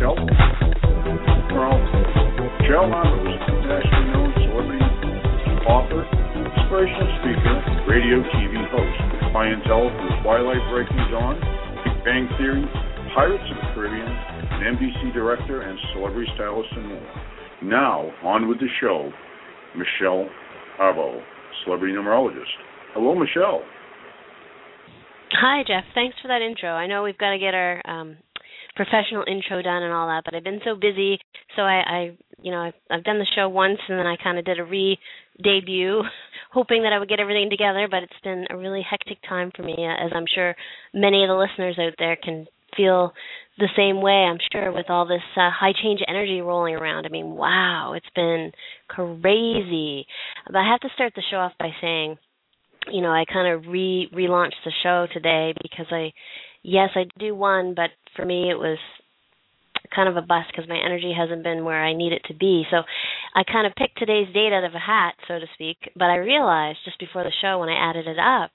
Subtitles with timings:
[0.00, 0.16] Joe.
[1.52, 1.76] Carl.
[2.64, 3.36] Joe Monroe,
[3.68, 4.80] nationally known celebrity,
[5.68, 6.00] author,
[6.40, 8.96] inspirational speaker, radio, TV host.
[9.28, 11.36] Clientele from Twilight Breaking Dawn,
[11.84, 12.64] Big Bang Theory,
[13.14, 17.08] Pirates of the Caribbean, an NBC director, and celebrity stylist and more.
[17.62, 19.12] Now, on with the show,
[19.76, 20.24] Michelle
[20.80, 21.20] Arbeau,
[21.64, 22.48] celebrity numerologist.
[22.94, 23.60] Hello, Michelle.
[25.32, 25.84] Hi, Jeff.
[25.94, 26.70] Thanks for that intro.
[26.70, 28.16] I know we've got to get our um,
[28.76, 31.18] professional intro done and all that, but I've been so busy.
[31.56, 34.38] So I, I you know, I've, I've done the show once, and then I kind
[34.38, 36.02] of did a re-debut,
[36.52, 37.88] hoping that I would get everything together.
[37.90, 40.54] But it's been a really hectic time for me, as I'm sure
[40.94, 43.12] many of the listeners out there can feel
[43.58, 44.12] the same way.
[44.12, 47.04] I'm sure with all this uh, high change energy rolling around.
[47.04, 48.52] I mean, wow, it's been
[48.88, 50.06] crazy.
[50.46, 52.16] But I have to start the show off by saying
[52.90, 56.12] you know, I kind of re relaunched the show today because I,
[56.62, 58.78] yes, I do one, but for me it was
[59.94, 62.64] kind of a bust because my energy hasn't been where I need it to be.
[62.70, 62.82] So
[63.34, 65.78] I kind of picked today's date out of a hat, so to speak.
[65.96, 68.50] But I realized just before the show when I added it up,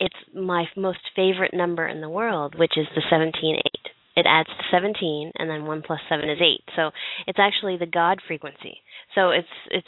[0.00, 3.92] it's my most favorite number in the world, which is the seventeen eight.
[4.18, 6.64] It adds to 17 and then 1 plus 7 is 8.
[6.74, 6.90] So
[7.28, 8.78] it's actually the God frequency.
[9.14, 9.86] So it's it's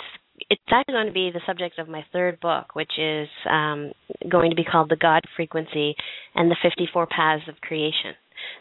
[0.48, 3.92] it's actually going to be the subject of my third book, which is um,
[4.28, 5.94] going to be called The God Frequency
[6.34, 8.14] and the 54 Paths of Creation.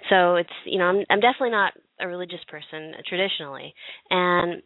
[0.10, 3.74] So it's, you know, I'm, I'm definitely not a religious person traditionally.
[4.10, 4.62] And,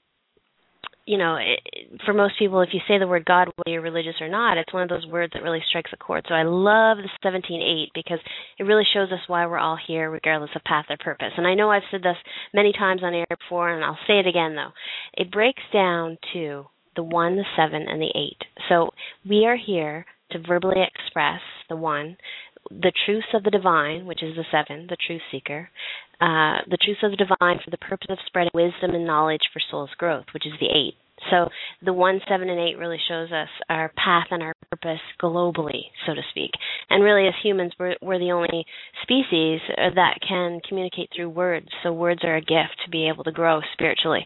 [1.06, 4.16] you know, it, for most people, if you say the word God, whether you're religious
[4.22, 6.26] or not, it's one of those words that really strikes a chord.
[6.28, 8.20] So I love the 17.8 because
[8.58, 11.34] it really shows us why we're all here, regardless of path or purpose.
[11.38, 12.18] And I know I've said this
[12.54, 14.72] many times on air before, and I'll say it again, though.
[15.14, 18.38] It breaks down to the one, the seven, and the eight.
[18.70, 18.90] So
[19.28, 22.18] we are here to verbally express the one,
[22.70, 25.70] the truths of the divine, which is the seven, the truth seeker,
[26.22, 29.62] uh, the truths of the divine for the purpose of spreading wisdom and knowledge for
[29.70, 30.96] soul's growth, which is the eight.
[31.32, 31.50] So
[31.86, 36.14] the one, seven, and eight really shows us our path and our purpose globally, so
[36.14, 36.52] to speak.
[36.90, 38.66] And really, as humans, we're, we're the only
[39.04, 41.68] species that can communicate through words.
[41.82, 44.26] So words are a gift to be able to grow spiritually.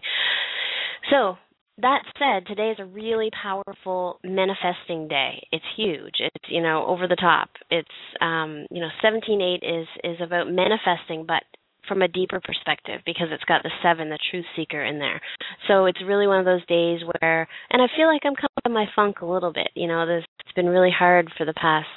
[1.12, 1.38] So
[1.82, 5.46] that said, today is a really powerful manifesting day.
[5.52, 6.16] It's huge.
[6.20, 7.50] It's you know over the top.
[7.70, 7.88] It's
[8.22, 11.44] um, you know seventeen eight is is about manifesting, but
[11.88, 15.22] from a deeper perspective because it's got the seven, the truth seeker in there.
[15.68, 18.66] So it's really one of those days where, and I feel like I'm coming out
[18.66, 19.70] of my funk a little bit.
[19.76, 21.88] You know, this it's been really hard for the past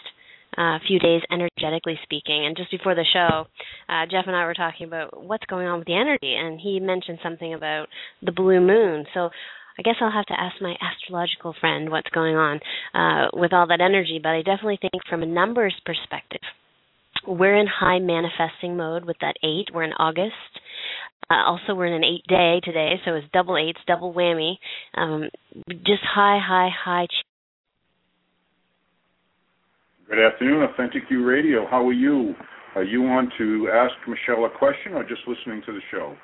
[0.58, 2.44] uh, few days, energetically speaking.
[2.46, 3.46] And just before the show,
[3.88, 6.80] uh, Jeff and I were talking about what's going on with the energy, and he
[6.80, 7.86] mentioned something about
[8.22, 9.06] the blue moon.
[9.14, 9.30] So
[9.80, 12.60] I guess I'll have to ask my astrological friend what's going on
[12.92, 16.42] uh, with all that energy, but I definitely think from a numbers perspective,
[17.26, 19.72] we're in high manifesting mode with that eight.
[19.72, 20.34] We're in August.
[21.30, 24.56] Uh, also, we're in an eight day today, so it's double eights, double whammy.
[24.98, 25.30] Um,
[25.86, 27.06] just high, high, high.
[30.10, 31.66] Good afternoon, Authentic U Radio.
[31.70, 32.34] How are you?
[32.74, 36.14] Are you on to ask Michelle a question or just listening to the show?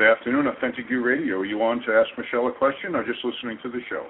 [0.00, 1.36] Good afternoon, Authentic U Radio.
[1.36, 4.06] Are you on to ask Michelle a question or just listening to the show?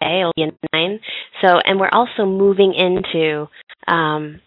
[0.00, 0.98] day will be a nine.
[1.40, 3.46] So, and we're also moving into,
[3.86, 4.40] um,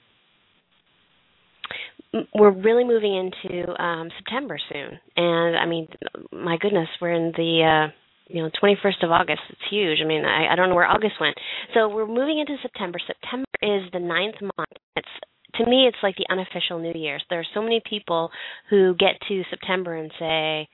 [2.36, 5.00] we're really moving into um, September soon.
[5.16, 5.88] And I mean,
[6.34, 7.92] my goodness, we're in the uh,
[8.33, 9.42] you know 21st of August.
[9.50, 10.00] It's huge.
[10.04, 11.36] I mean, I, I don't know where August went.
[11.74, 13.00] So we're moving into September.
[13.06, 14.78] September is the ninth month.
[14.95, 15.07] It's
[15.56, 17.24] to me, it's like the unofficial New Year's.
[17.30, 18.31] There are so many people
[18.69, 20.69] who get to September and say,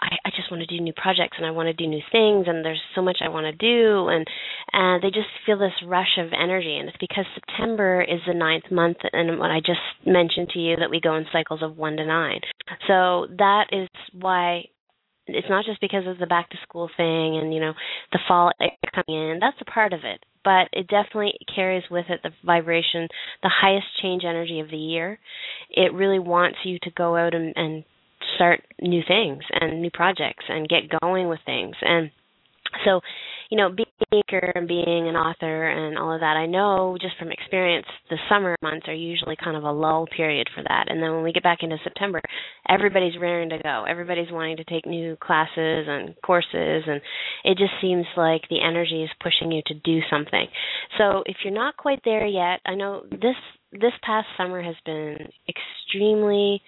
[0.00, 2.46] I, I just want to do new projects and I want to do new things
[2.48, 4.26] and there's so much I want to do and
[4.72, 8.70] and they just feel this rush of energy and it's because September is the ninth
[8.70, 11.96] month and what I just mentioned to you that we go in cycles of one
[11.96, 12.40] to nine.
[12.86, 14.64] So that is why
[15.26, 17.72] it's not just because of the back to school thing and you know
[18.12, 18.52] the fall
[18.94, 19.38] coming in.
[19.40, 20.24] That's a part of it.
[20.42, 23.08] But it definitely carries with it the vibration
[23.42, 25.18] the highest change energy of the year.
[25.70, 27.84] It really wants you to go out and, and
[28.36, 31.74] start new things and new projects and get going with things.
[31.82, 32.10] And
[32.84, 33.00] so
[33.50, 36.96] you know, being a speaker and being an author and all of that, I know
[37.00, 40.84] just from experience, the summer months are usually kind of a lull period for that.
[40.88, 42.22] And then when we get back into September,
[42.68, 43.84] everybody's raring to go.
[43.88, 47.00] Everybody's wanting to take new classes and courses, and
[47.44, 50.46] it just seems like the energy is pushing you to do something.
[50.96, 53.36] So if you're not quite there yet, I know this
[53.72, 55.16] this past summer has been
[55.48, 56.62] extremely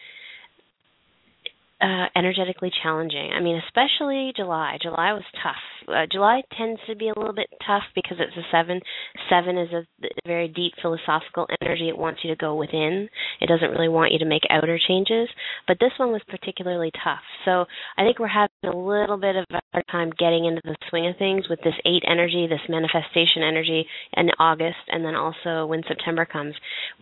[1.82, 3.30] uh, energetically challenging.
[3.36, 4.78] I mean, especially July.
[4.80, 5.56] July was tough.
[5.88, 8.80] Uh, July tends to be a little bit tough because it's a seven.
[9.28, 9.82] Seven is a,
[10.24, 11.88] very deep philosophical energy.
[11.88, 13.08] It wants you to go within.
[13.40, 15.28] It doesn't really want you to make outer changes.
[15.66, 17.22] But this one was particularly tough.
[17.44, 17.64] So
[17.98, 21.08] I think we're having a little bit of a hard time getting into the swing
[21.08, 23.86] of things with this eight energy, this manifestation energy
[24.16, 26.54] in August, and then also when September comes.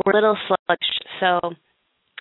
[0.04, 0.88] We're a little sluggish.
[1.20, 1.54] So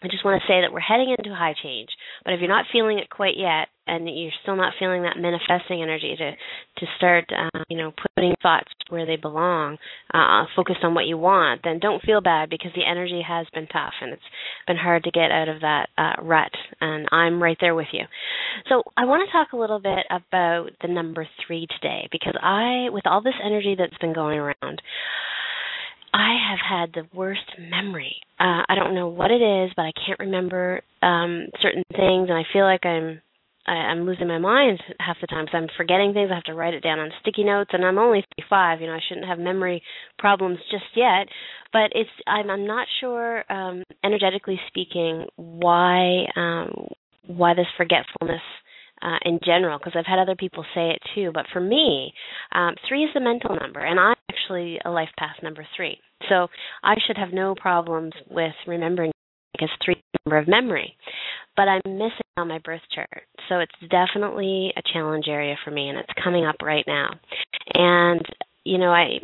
[0.01, 1.89] I just want to say that we're heading into high change.
[2.23, 5.81] But if you're not feeling it quite yet, and you're still not feeling that manifesting
[5.81, 9.77] energy to to start, uh, you know, putting thoughts where they belong,
[10.13, 13.67] uh, focused on what you want, then don't feel bad because the energy has been
[13.67, 14.21] tough and it's
[14.67, 16.51] been hard to get out of that uh, rut.
[16.79, 18.05] And I'm right there with you.
[18.69, 22.89] So I want to talk a little bit about the number three today because I,
[22.91, 24.81] with all this energy that's been going around.
[26.13, 28.15] I have had the worst memory.
[28.39, 32.33] Uh, I don't know what it is, but I can't remember um, certain things, and
[32.33, 33.21] I feel like I'm
[33.67, 36.29] I, I'm losing my mind half the time because I'm forgetting things.
[36.31, 38.81] I have to write it down on sticky notes, and I'm only 35.
[38.81, 39.83] You know, I shouldn't have memory
[40.17, 41.27] problems just yet.
[41.71, 46.87] But it's I'm I'm not sure, um, energetically speaking, why um,
[47.27, 48.41] why this forgetfulness
[49.01, 51.31] uh, in general because I've had other people say it too.
[51.33, 52.13] But for me,
[52.53, 55.97] um, three is the mental number, and I'm actually a life path number three.
[56.27, 56.47] So
[56.83, 59.11] I should have no problems with remembering
[59.53, 60.95] because three is the number of memory.
[61.55, 63.23] But I'm missing on my birth chart.
[63.49, 67.09] So it's definitely a challenge area for me, and it's coming up right now.
[67.73, 68.21] And,
[68.63, 69.19] you know, I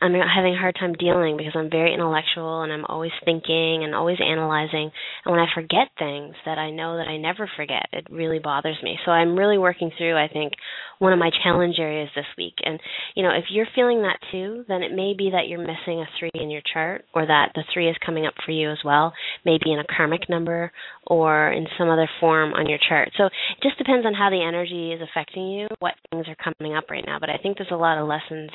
[0.00, 3.94] I'm having a hard time dealing because I'm very intellectual and I'm always thinking and
[3.94, 4.90] always analyzing.
[5.24, 8.76] And when I forget things that I know that I never forget, it really bothers
[8.82, 8.98] me.
[9.04, 10.54] So I'm really working through, I think,
[10.98, 12.54] one of my challenge areas this week.
[12.64, 12.80] And,
[13.14, 16.06] you know, if you're feeling that too, then it may be that you're missing a
[16.18, 19.12] three in your chart or that the three is coming up for you as well,
[19.44, 20.72] maybe in a karmic number
[21.06, 23.10] or in some other form on your chart.
[23.16, 23.32] So it
[23.62, 27.04] just depends on how the energy is affecting you, what things are coming up right
[27.06, 27.18] now.
[27.20, 28.50] But I think there's a lot of lessons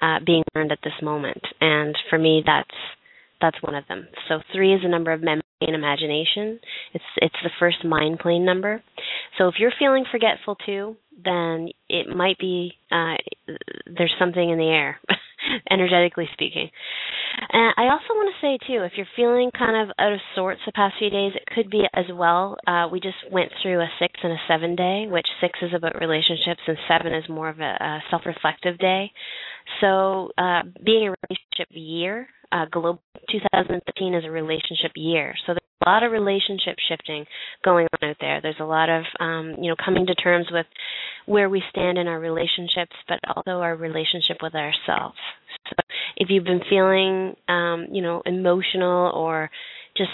[0.00, 1.42] uh, being learned at this moment.
[1.60, 2.68] And for me, that's
[3.40, 4.06] that's one of them.
[4.28, 6.60] So three is the number of memory and imagination.
[6.94, 8.82] It's it's the first mind plane number.
[9.38, 13.16] So if you're feeling forgetful too, then it might be uh,
[13.86, 15.00] there's something in the air,
[15.70, 16.70] energetically speaking.
[17.52, 20.60] And I also want to say too, if you're feeling kind of out of sorts
[20.66, 22.56] the past few days, it could be as well.
[22.66, 26.00] Uh, we just went through a six and a seven day, which six is about
[26.00, 29.10] relationships and seven is more of a, a self-reflective day.
[29.80, 33.00] So, uh, being a relationship year, uh, global
[33.30, 35.34] 2013 is a relationship year.
[35.46, 37.24] So a lot of relationship shifting
[37.64, 38.40] going on out there.
[38.40, 40.66] There's a lot of, um, you know, coming to terms with
[41.26, 45.16] where we stand in our relationships, but also our relationship with ourselves.
[45.68, 45.76] So
[46.16, 49.50] if you've been feeling, um, you know, emotional or
[49.96, 50.10] just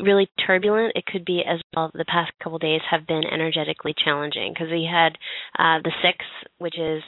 [0.00, 1.90] really turbulent, it could be as well.
[1.92, 5.10] The past couple days have been energetically challenging because we had
[5.58, 6.24] uh, the six,
[6.58, 7.02] which is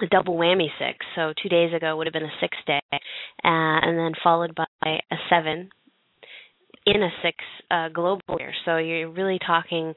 [0.00, 1.04] the double whammy six.
[1.14, 2.98] So two days ago would have been a six day, uh,
[3.44, 5.70] and then followed by a seven
[6.86, 7.36] in a six
[7.70, 8.52] uh, global year.
[8.64, 9.94] So you're really talking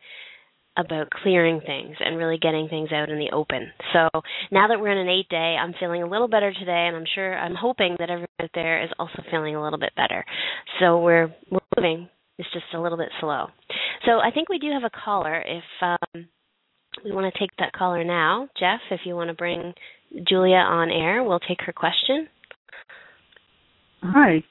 [0.78, 3.72] about clearing things and really getting things out in the open.
[3.94, 4.10] So
[4.52, 7.06] now that we're in an eight day, I'm feeling a little better today, and I'm
[7.16, 10.26] sure I'm hoping that everyone out there is also feeling a little bit better.
[10.80, 12.10] So we're we're moving.
[12.38, 13.48] It's just a little bit slow.
[14.06, 15.42] So I think we do have a caller.
[15.42, 16.28] If um,
[17.04, 18.50] we want to take that caller now.
[18.60, 19.74] Jeff, if you want to bring
[20.28, 22.28] Julia on air, we'll take her question.
[24.04, 24.44] Hi.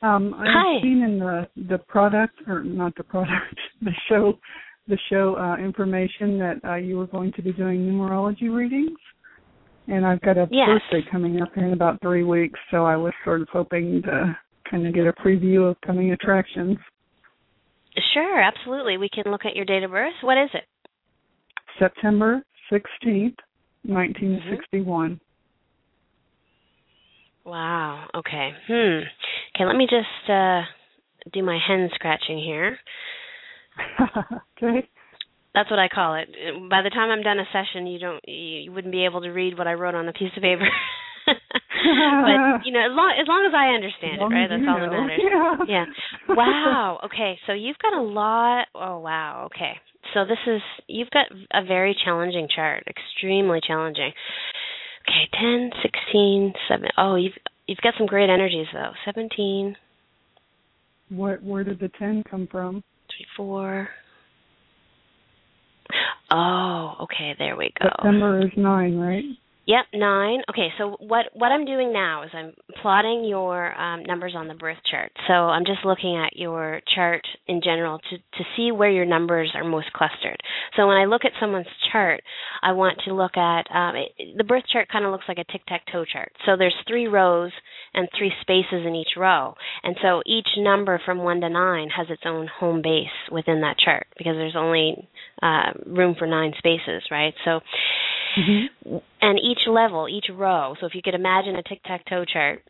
[0.00, 0.80] Um, I've Hi.
[0.80, 4.38] seen in the the product or not the product, the show
[4.86, 8.98] the show uh, information that uh, you were going to be doing numerology readings.
[9.86, 10.80] And I've got a Yes.
[10.90, 14.38] birthday coming up in about three weeks, so I was sort of hoping to
[14.70, 16.76] kind of get a preview of coming attractions.
[18.14, 18.98] Sure, absolutely.
[18.98, 20.12] We can look at your date of birth.
[20.22, 20.64] What is it?
[21.78, 23.36] September 16th,
[23.82, 25.20] 1961.
[27.48, 28.08] Wow.
[28.14, 28.50] Okay.
[28.66, 29.00] Hmm.
[29.56, 30.62] Okay, let me just uh
[31.32, 32.78] do my hen scratching here.
[34.62, 34.88] okay.
[35.54, 36.28] That's what I call it.
[36.68, 39.56] By the time I'm done a session, you don't you wouldn't be able to read
[39.56, 40.68] what I wrote on a piece of paper.
[41.26, 44.48] but you know, as long as long as I understand As it, right?
[44.48, 45.20] That's all that matters.
[45.66, 45.84] Yeah.
[46.28, 46.34] Yeah.
[46.36, 47.00] Wow.
[47.06, 47.38] Okay.
[47.46, 48.66] So you've got a lot.
[48.74, 49.48] Oh wow.
[49.50, 49.72] Okay.
[50.14, 54.12] So this is you've got a very challenging chart, extremely challenging.
[55.08, 56.88] Okay, ten, sixteen, seven.
[56.98, 57.32] Oh, you've
[57.66, 58.92] you've got some great energies though.
[59.04, 59.76] Seventeen,
[61.08, 61.42] What?
[61.42, 62.82] Where did the 10 come from?
[63.16, 63.88] three, four.
[66.30, 67.34] Oh, okay.
[67.38, 67.88] There we go.
[67.88, 69.24] September is nine, right?
[69.68, 70.40] Yep, nine.
[70.48, 74.54] Okay, so what what I'm doing now is I'm plotting your um, numbers on the
[74.54, 75.12] birth chart.
[75.26, 79.52] So I'm just looking at your chart in general to to see where your numbers
[79.54, 80.38] are most clustered.
[80.74, 82.22] So when I look at someone's chart,
[82.62, 84.88] I want to look at um, it, the birth chart.
[84.90, 86.32] Kind of looks like a tic tac toe chart.
[86.46, 87.52] So there's three rows
[87.92, 92.06] and three spaces in each row, and so each number from one to nine has
[92.08, 95.06] its own home base within that chart because there's only
[95.42, 97.34] uh, room for nine spaces, right?
[97.44, 97.60] So
[99.20, 100.74] and each level, each row.
[100.80, 102.62] So if you could imagine a tic tac toe chart,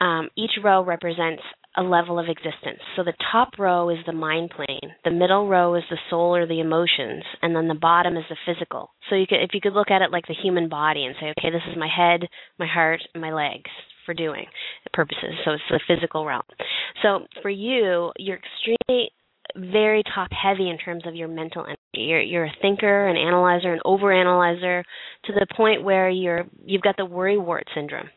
[0.00, 1.42] um, each row represents
[1.76, 2.80] a level of existence.
[2.96, 6.46] So the top row is the mind plane, the middle row is the soul or
[6.46, 8.90] the emotions, and then the bottom is the physical.
[9.08, 11.32] So you could, if you could look at it like the human body and say,
[11.38, 13.70] okay, this is my head, my heart, and my legs
[14.04, 14.46] for doing
[14.92, 15.34] purposes.
[15.44, 16.42] So it's the physical realm.
[17.02, 19.12] So for you, you're extremely
[19.56, 21.78] very top heavy in terms of your mental energy.
[21.92, 24.82] You're you're a thinker, an analyzer, an overanalyzer
[25.24, 28.10] to the point where you're you've got the worry wart syndrome.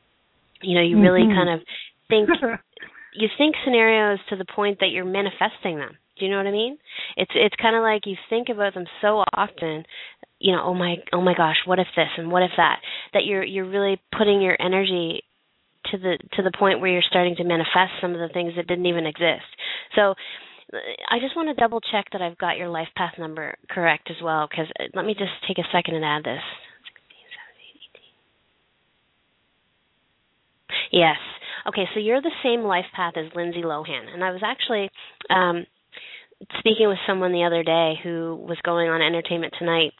[0.62, 1.36] You know, you really Mhm.
[1.36, 1.62] kind of
[2.10, 2.30] think
[3.14, 5.98] you think scenarios to the point that you're manifesting them.
[6.18, 6.78] Do you know what I mean?
[7.18, 9.86] It's it's kind of like you think about them so often,
[10.40, 12.80] you know, oh my oh my gosh, what if this and what if that
[13.14, 15.24] that you're you're really putting your energy
[15.92, 18.68] to the to the point where you're starting to manifest some of the things that
[18.68, 19.46] didn't even exist.
[19.96, 20.14] So
[20.74, 24.22] I just want to double check that I've got your life path number correct as
[24.24, 26.44] well cuz let me just take a second and add this.
[26.86, 27.80] 16, 17,
[30.92, 31.00] 18.
[31.00, 31.18] Yes.
[31.68, 34.14] Okay, so you're the same life path as Lindsay Lohan.
[34.14, 34.90] And I was actually
[35.30, 35.66] um
[36.60, 39.94] speaking with someone the other day who was going on Entertainment Tonight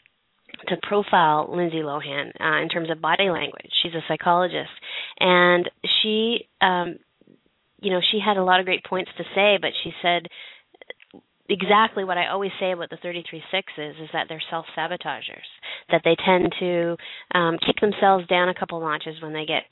[0.68, 3.70] to profile Lindsay Lohan uh, in terms of body language.
[3.82, 4.70] She's a psychologist,
[5.20, 5.68] and
[6.02, 6.96] she, um,
[7.80, 10.26] you know, she had a lot of great points to say, but she said
[11.48, 15.46] exactly what I always say about the 33 sixes is that they're self sabotagers.
[15.90, 16.96] That they tend to
[17.34, 19.64] um, kick themselves down a couple notches when they get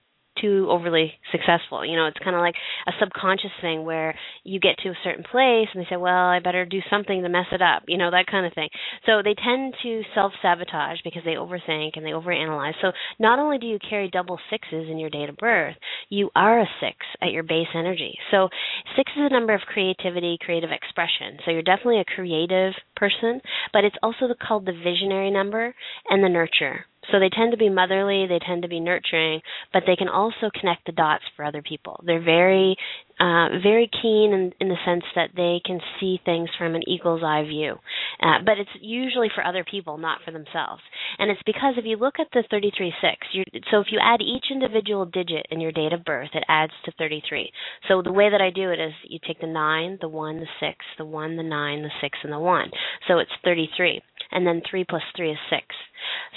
[0.42, 1.86] too overly successful.
[1.86, 2.56] You know, it's kind of like
[2.86, 6.40] a subconscious thing where you get to a certain place and they say, "Well, I
[6.40, 8.68] better do something to mess it up." You know, that kind of thing.
[9.06, 12.74] So they tend to self-sabotage because they overthink and they overanalyze.
[12.82, 15.76] So not only do you carry double sixes in your date of birth,
[16.08, 18.18] you are a 6 at your base energy.
[18.30, 18.48] So
[18.96, 21.38] 6 is a number of creativity, creative expression.
[21.44, 23.40] So you're definitely a creative person,
[23.72, 25.74] but it's also called the visionary number
[26.08, 26.86] and the nurture.
[27.10, 29.40] So they tend to be motherly, they tend to be nurturing,
[29.72, 32.00] but they can also connect the dots for other people.
[32.06, 32.76] They're very,
[33.18, 37.22] uh, very keen in, in the sense that they can see things from an eagle's
[37.24, 37.76] eye view.
[38.20, 40.82] Uh, but it's usually for other people, not for themselves.
[41.18, 42.92] And it's because if you look at the 33-6,
[43.32, 46.72] you're, so if you add each individual digit in your date of birth, it adds
[46.84, 47.50] to 33.
[47.88, 50.46] So the way that I do it is you take the 9, the 1, the
[50.60, 52.70] 6, the 1, the 9, the 6, and the 1.
[53.08, 54.00] So it's 33.
[54.32, 55.62] And then 3 plus 3 is 6.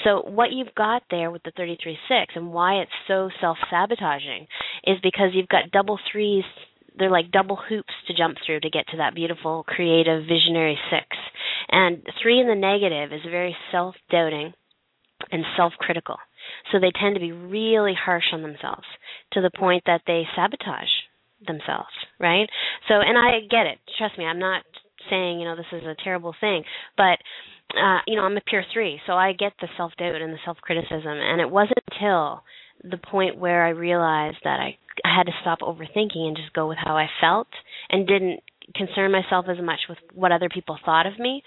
[0.04, 1.96] So what you've got there with the 33-6
[2.36, 4.48] and why it's so self-sabotaging
[4.86, 6.44] is because you've got double threes
[6.98, 11.04] they're like double hoops to jump through to get to that beautiful creative visionary 6.
[11.70, 14.54] And 3 in the negative is very self-doubting
[15.32, 16.18] and self-critical.
[16.72, 18.86] So they tend to be really harsh on themselves
[19.34, 20.94] to the point that they sabotage
[21.46, 22.48] themselves, right?
[22.88, 23.80] So and I get it.
[23.98, 24.64] Trust me, I'm not
[25.10, 26.64] saying, you know, this is a terrible thing,
[26.98, 27.20] but
[27.74, 30.40] uh, you know, I'm a pure three, so I get the self doubt and the
[30.46, 31.08] self criticism.
[31.08, 32.44] And it wasn't until
[32.84, 36.68] the point where I realized that I, I had to stop overthinking and just go
[36.68, 37.48] with how I felt
[37.90, 38.42] and didn't
[38.76, 41.44] concern myself as much with what other people thought of me.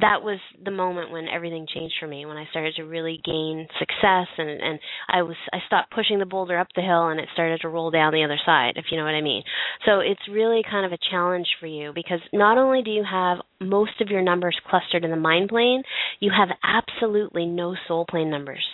[0.00, 3.66] That was the moment when everything changed for me, when I started to really gain
[3.78, 7.28] success and and I was I stopped pushing the boulder up the hill and it
[7.32, 9.42] started to roll down the other side, if you know what I mean.
[9.86, 13.38] So it's really kind of a challenge for you because not only do you have
[13.60, 15.82] most of your numbers clustered in the mind plane,
[16.20, 18.64] you have absolutely no soul plane numbers.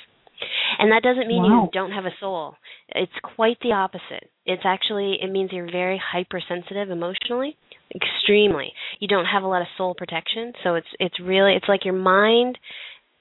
[0.79, 1.65] And that doesn't mean Wow.
[1.65, 2.57] you don't have a soul.
[2.89, 4.31] It's quite the opposite.
[4.47, 7.57] It's actually it means you're very hypersensitive emotionally,
[7.95, 8.73] extremely.
[9.01, 11.95] You don't have a lot of soul protection, so it's it's really it's like your
[11.95, 12.59] mind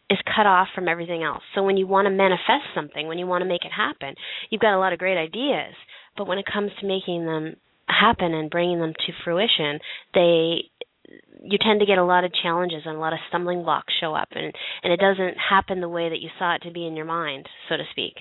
[0.09, 1.41] is cut off from everything else.
[1.55, 4.15] So when you want to manifest something, when you want to make it happen,
[4.49, 5.73] you've got a lot of great ideas,
[6.17, 7.55] but when it comes to making them
[7.87, 9.79] happen and bringing them to fruition,
[10.13, 10.63] they
[11.43, 14.15] you tend to get a lot of challenges and a lot of stumbling blocks show
[14.15, 16.95] up and and it doesn't happen the way that you saw it to be in
[16.95, 18.13] your mind so to speak.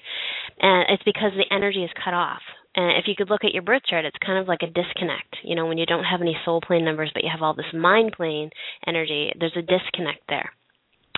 [0.61, 2.43] And it's because the energy is cut off.
[2.75, 5.37] And if you could look at your birth chart it's kind of like a disconnect
[5.45, 7.73] you know when you don't have any soul plane numbers but you have all this
[7.73, 8.51] mind plane
[8.87, 10.51] energy there's a disconnect there.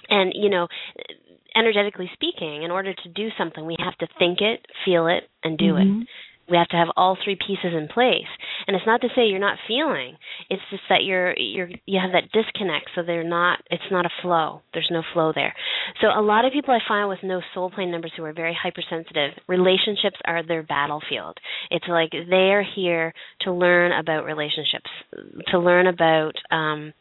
[0.08, 0.68] And you know
[1.56, 5.56] energetically speaking in order to do something we have to think it feel it and
[5.56, 6.00] do mm-hmm.
[6.02, 6.08] it
[6.50, 8.28] we have to have all three pieces in place.
[8.66, 10.16] And it's not to say you're not feeling.
[10.50, 14.10] It's just that you're you're you have that disconnect so they're not it's not a
[14.22, 14.60] flow.
[14.72, 15.54] There's no flow there.
[16.00, 18.56] So a lot of people i find with no soul plane numbers who are very
[18.60, 21.38] hypersensitive relationships are their battlefield.
[21.70, 24.90] It's like they're here to learn about relationships
[25.48, 26.92] to learn about um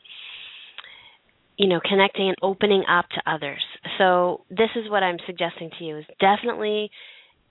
[1.58, 3.64] you know connecting and opening up to others.
[3.98, 6.90] So this is what i'm suggesting to you is definitely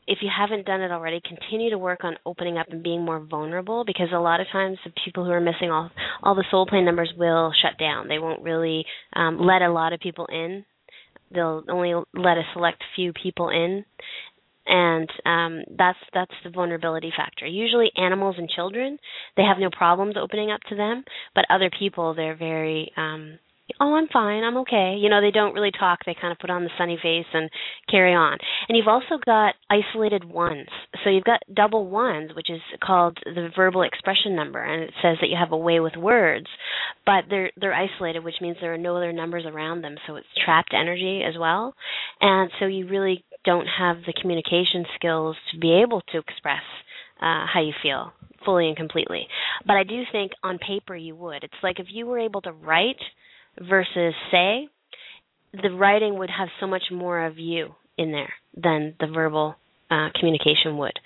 [0.06, 3.21] if you haven't done it already, continue to work on opening up and being more
[3.21, 5.90] vulnerable because a lot of times the people who are missing all
[6.23, 8.09] all the soul plane numbers will shut down.
[8.09, 10.64] They won't really um, let a lot of people in.
[11.32, 13.85] They'll only let a select few people in,
[14.66, 17.47] and um, that's that's the vulnerability factor.
[17.47, 18.99] Usually, animals and children
[19.37, 21.04] they have no problems opening up to them,
[21.35, 23.38] but other people they're very um,
[23.81, 24.45] oh i'm fine.
[24.45, 24.97] I'm okay.
[24.99, 26.00] You know they don't really talk.
[26.05, 27.50] They kind of put on the sunny face and
[27.91, 28.38] carry on.
[28.69, 30.69] And you've also got isolated ones.
[31.05, 35.19] So you've got double ones which is called the verbal expression number and it says
[35.21, 36.47] that you have a way with words
[37.07, 39.97] but they're they're isolated which means there are no other numbers around them.
[40.07, 41.75] So it's trapped energy as well.
[42.21, 46.62] And so you really don't have the communication skills to be able to express
[47.21, 48.12] uh, how you feel
[48.45, 49.26] fully and completely.
[49.67, 51.45] But I do think on paper you would.
[51.45, 53.00] It's like if you were able to write
[53.61, 54.68] versus say,
[55.52, 59.56] the writing would have so much more of you in there than the verbal
[59.90, 60.99] uh, communication would.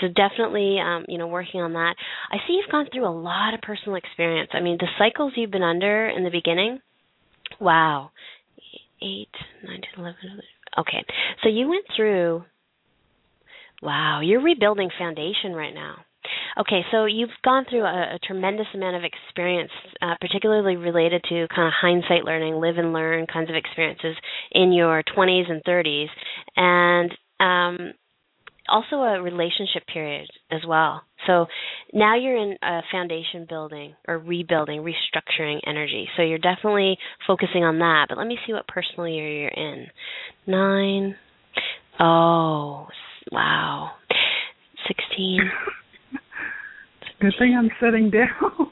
[0.00, 1.94] So definitely, um, you know, working on that.
[2.30, 4.50] I see you've gone through a lot of personal experience.
[4.52, 6.80] I mean, the cycles you've been under in the beginning.
[7.60, 8.10] Wow,
[9.00, 9.28] eight,
[9.64, 10.42] nine, ten, eleven.
[10.78, 11.04] Okay,
[11.42, 12.44] so you went through.
[13.82, 15.96] Wow, you're rebuilding foundation right now.
[16.58, 21.46] Okay, so you've gone through a, a tremendous amount of experience, uh, particularly related to
[21.54, 24.16] kind of hindsight learning, live and learn kinds of experiences
[24.52, 26.06] in your 20s and 30s,
[26.56, 27.92] and um,
[28.68, 31.02] also a relationship period as well.
[31.26, 31.46] So
[31.92, 36.08] now you're in a foundation building or rebuilding, restructuring energy.
[36.16, 38.06] So you're definitely focusing on that.
[38.08, 39.86] But let me see what personal year you're in.
[40.46, 41.16] Nine.
[41.98, 42.86] Oh,
[43.32, 43.92] wow.
[44.86, 45.40] 16.
[47.24, 48.28] Good thing I'm sitting down.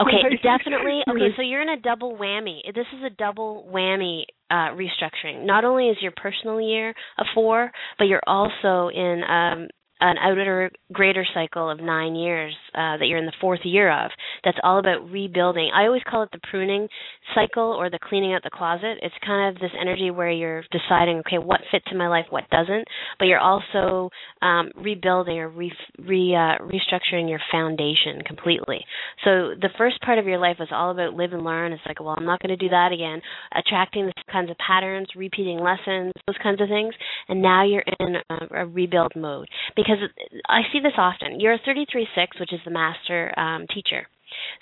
[0.00, 1.02] okay, definitely.
[1.08, 2.62] Okay, so you're in a double whammy.
[2.74, 5.46] This is a double whammy uh, restructuring.
[5.46, 9.68] Not only is your personal year a four, but you're also in um,
[10.00, 14.10] an outer greater cycle of nine years uh, that you're in the fourth year of
[14.44, 15.70] that's all about rebuilding.
[15.74, 16.88] I always call it the pruning
[17.34, 18.98] cycle or the cleaning out the closet.
[19.02, 22.48] It's kind of this energy where you're deciding okay what fits in my life what
[22.50, 22.86] doesn't
[23.18, 24.10] but you're also
[24.42, 28.84] um, rebuilding or re, re uh, restructuring your foundation completely.
[29.24, 31.72] So the first part of your life was all about live and learn.
[31.72, 33.20] It's like well i'm not going to do that again.
[33.54, 36.94] Attracting the kinds of patterns repeating lessons those kinds of things
[37.28, 39.48] and now you're in a, a rebuild mode.
[39.76, 40.10] Because because
[40.48, 41.40] I see this often.
[41.40, 44.06] You're a 33-6, which is the master um, teacher.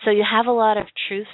[0.04, 1.28] So you have a lot of truths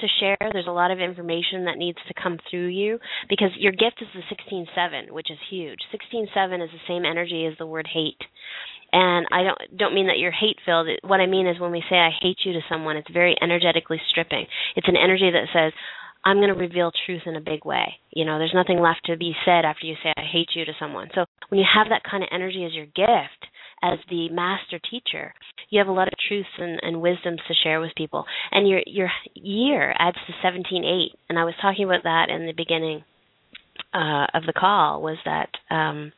[0.00, 0.36] to share.
[0.52, 4.08] There's a lot of information that needs to come through you because your gift is
[4.14, 5.78] the 16-7, which is huge.
[5.92, 8.20] 16-7 is the same energy as the word hate.
[8.90, 10.88] And I don't don't mean that you're hate filled.
[11.04, 14.00] What I mean is when we say I hate you to someone, it's very energetically
[14.08, 14.46] stripping.
[14.76, 15.74] It's an energy that says,
[16.24, 18.00] I'm going to reveal truth in a big way.
[18.10, 20.72] You know, there's nothing left to be said after you say I hate you to
[20.78, 21.08] someone.
[21.14, 23.46] So when you have that kind of energy as your gift,
[23.82, 25.34] as the master teacher,
[25.70, 28.24] you have a lot of truths and, and wisdoms to share with people.
[28.50, 31.18] And your your year adds to seventeen eight.
[31.28, 33.04] And I was talking about that in the beginning
[33.94, 35.02] uh, of the call.
[35.02, 36.12] Was that um,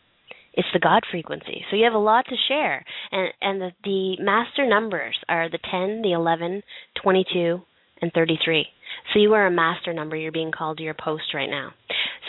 [0.54, 1.64] it's the God frequency.
[1.70, 2.84] So you have a lot to share.
[3.12, 6.62] And and the, the master numbers are the 10, the eleven,
[7.02, 7.60] twenty two,
[8.00, 8.66] and 33.
[9.12, 10.16] So you are a master number.
[10.16, 11.72] You're being called to your post right now.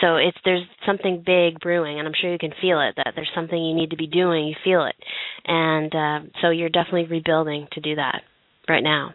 [0.00, 2.94] So it's there's something big brewing, and I'm sure you can feel it.
[2.96, 4.46] That there's something you need to be doing.
[4.48, 4.96] You feel it,
[5.46, 8.22] and uh, so you're definitely rebuilding to do that
[8.68, 9.14] right now.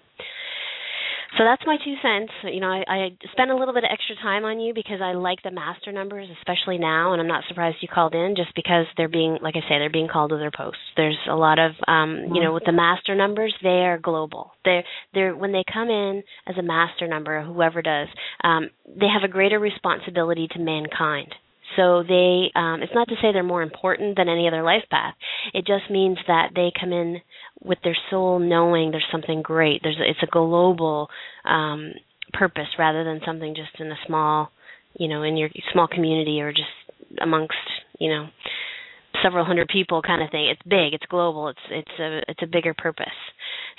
[1.38, 2.32] So that's my two cents.
[2.44, 5.14] You know, I, I spent a little bit of extra time on you because I
[5.14, 8.86] like the master numbers, especially now, and I'm not surprised you called in just because
[8.98, 10.82] they're being, like I say, they're being called to their posts.
[10.96, 14.52] There's a lot of, um, you know, with the master numbers, they are global.
[14.66, 18.08] They're, they're when they come in as a master number, whoever does,
[18.44, 21.34] um, they have a greater responsibility to mankind.
[21.76, 25.14] So they, um, it's not to say they're more important than any other life path.
[25.54, 27.20] It just means that they come in
[27.64, 29.82] with their soul knowing there's something great.
[29.84, 31.10] There's, it's a global
[31.46, 31.94] um,
[32.34, 34.52] purpose rather than something just in a small,
[34.98, 36.70] you know, in your small community or just
[37.22, 37.56] amongst,
[38.00, 38.28] you know,
[39.24, 40.50] several hundred people kind of thing.
[40.50, 40.94] It's big.
[40.94, 41.50] It's global.
[41.50, 43.06] It's it's a it's a bigger purpose.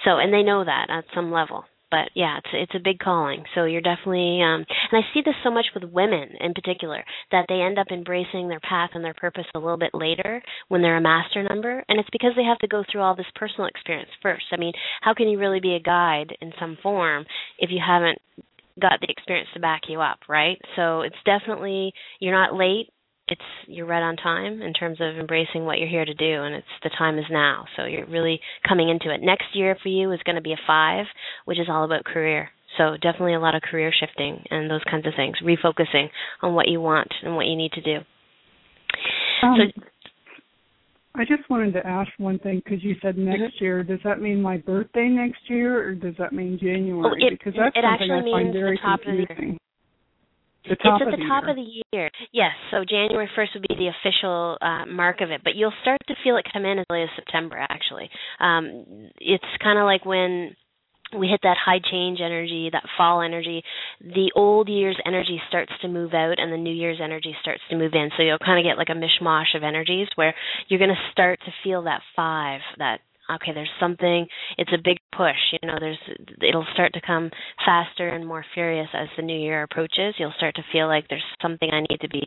[0.05, 3.44] So and they know that at some level but yeah, it's it's a big calling.
[3.55, 7.46] So you're definitely um and I see this so much with women in particular that
[7.48, 10.96] they end up embracing their path and their purpose a little bit later when they're
[10.96, 14.11] a master number and it's because they have to go through all this personal experience
[14.22, 14.44] first.
[14.53, 17.24] I mean, how can you really be a guide in some form
[17.59, 18.18] if you haven't
[18.81, 20.59] got the experience to back you up, right?
[20.77, 22.90] So it's definitely you're not late
[23.31, 26.55] it's you're right on time in terms of embracing what you're here to do and
[26.55, 30.12] it's the time is now so you're really coming into it next year for you
[30.12, 31.07] is going to be a five
[31.45, 35.07] which is all about career so definitely a lot of career shifting and those kinds
[35.07, 36.09] of things refocusing
[36.43, 37.99] on what you want and what you need to do
[39.43, 39.83] um, so
[41.14, 43.64] I just wanted to ask one thing because you said next mm-hmm.
[43.64, 43.83] year.
[43.83, 47.03] Does that mean my birthday next year, or does that mean January?
[47.05, 49.59] Oh, it, because that's it something actually I find means very confusing.
[50.68, 51.50] Of the top it's at the, the top year.
[51.50, 52.11] of the year.
[52.33, 55.98] Yes, so January 1st would be the official uh, mark of it, but you'll start
[56.09, 57.57] to feel it come in as late as September.
[57.57, 60.54] Actually, um, it's kind of like when
[61.16, 63.62] we hit that high change energy, that fall energy,
[64.00, 67.76] the old year's energy starts to move out and the new year's energy starts to
[67.76, 68.11] move in.
[68.16, 70.35] So you'll kind of get like a mishmash of energies where
[70.68, 73.00] you're going to start to feel that five, that
[73.31, 75.99] okay there's something it's a big push you know there's
[76.47, 77.31] it'll start to come
[77.64, 80.14] faster and more furious as the new year approaches.
[80.19, 82.27] You'll start to feel like there's something i need to be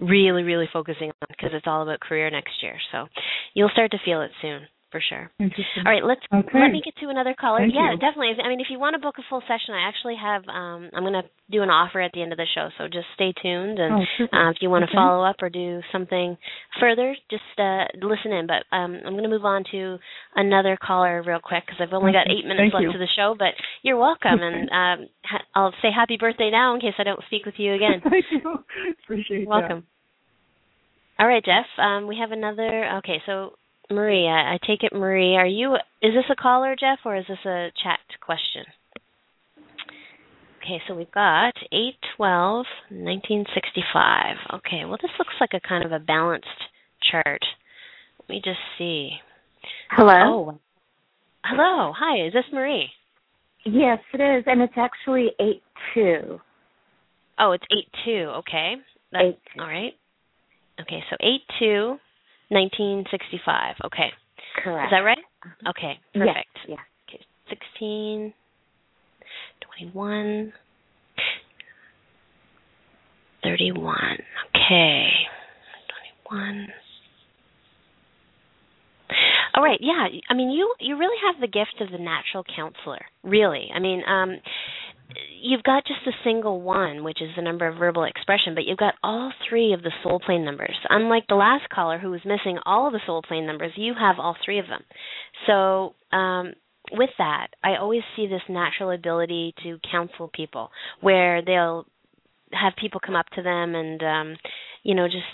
[0.00, 2.76] really really focusing on because it's all about career next year.
[2.90, 3.06] So
[3.54, 5.32] you'll start to feel it soon for sure.
[5.40, 6.60] All right, let's okay.
[6.60, 7.60] let me get to another caller.
[7.64, 7.98] Thank yeah, you.
[7.98, 8.36] definitely.
[8.44, 10.44] I mean, if you want to book a full session, I actually have.
[10.46, 13.08] um I'm going to do an offer at the end of the show, so just
[13.16, 13.80] stay tuned.
[13.80, 14.92] And oh, uh, if you want okay.
[14.92, 16.36] to follow up or do something
[16.78, 18.46] further, just uh listen in.
[18.46, 19.98] But um I'm going to move on to
[20.36, 22.92] another caller real quick because I've only got eight minutes Thank left you.
[22.92, 23.34] to the show.
[23.36, 27.24] But you're welcome, and um ha- I'll say happy birthday now in case I don't
[27.26, 28.04] speak with you again.
[28.04, 28.60] Thank you.
[29.04, 29.88] Appreciate welcome.
[31.18, 31.66] All right, Jeff.
[31.78, 32.98] Um, we have another.
[32.98, 33.52] Okay, so
[33.90, 37.24] Marie, I, I take it Marie, are you is this a caller, Jeff, or is
[37.28, 38.64] this a chat question?
[40.62, 44.36] Okay, so we've got eight twelve nineteen sixty five.
[44.54, 46.46] Okay, well this looks like a kind of a balanced
[47.10, 47.42] chart.
[48.20, 49.10] Let me just see.
[49.90, 50.52] Hello.
[50.52, 50.58] Oh,
[51.44, 51.92] hello.
[51.98, 52.88] Hi, is this Marie?
[53.64, 55.62] Yes, it is, and it's actually eight
[55.94, 56.40] two.
[57.38, 58.30] Oh, it's eight two.
[58.38, 58.74] Okay,
[59.10, 59.94] That's, Eight all right.
[60.80, 61.96] Okay, so eight two
[62.52, 63.76] 1965.
[63.86, 64.10] Okay.
[64.62, 64.86] Correct.
[64.86, 65.18] Is that right?
[65.68, 65.98] Okay.
[66.14, 66.58] Yes, Perfect.
[66.68, 66.78] yes.
[67.08, 67.24] Okay.
[67.48, 68.34] 16,
[69.80, 70.52] 21,
[73.42, 73.96] 31.
[74.54, 75.08] Okay.
[76.30, 76.66] 21.
[79.54, 80.06] All right, yeah.
[80.30, 83.04] I mean, you you really have the gift of the natural counselor.
[83.22, 83.68] Really.
[83.74, 84.36] I mean, um
[85.42, 88.78] you've got just a single one, which is the number of verbal expression, but you've
[88.78, 90.76] got all three of the soul plane numbers.
[90.88, 94.16] Unlike the last caller who was missing all of the soul plane numbers, you have
[94.18, 94.82] all three of them.
[95.46, 96.52] So, um,
[96.92, 101.86] with that, I always see this natural ability to counsel people where they'll
[102.52, 104.36] have people come up to them and, um,
[104.82, 105.24] you know, just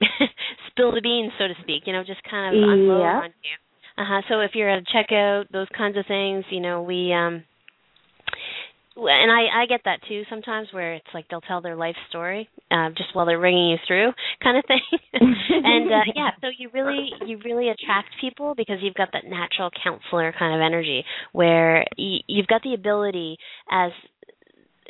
[0.70, 3.20] spill the beans, so to speak, you know, just kind of unload Yeah.
[3.24, 3.56] on you.
[4.02, 4.22] Uh-huh.
[4.28, 7.44] So if you're at a checkout, those kinds of things, you know, we um
[9.08, 12.48] and I I get that too sometimes where it's like they'll tell their life story
[12.70, 14.80] uh, just while they're ringing you through kind of thing.
[15.20, 19.70] and uh, yeah, so you really you really attract people because you've got that natural
[19.82, 23.36] counselor kind of energy where y- you've got the ability
[23.70, 23.92] as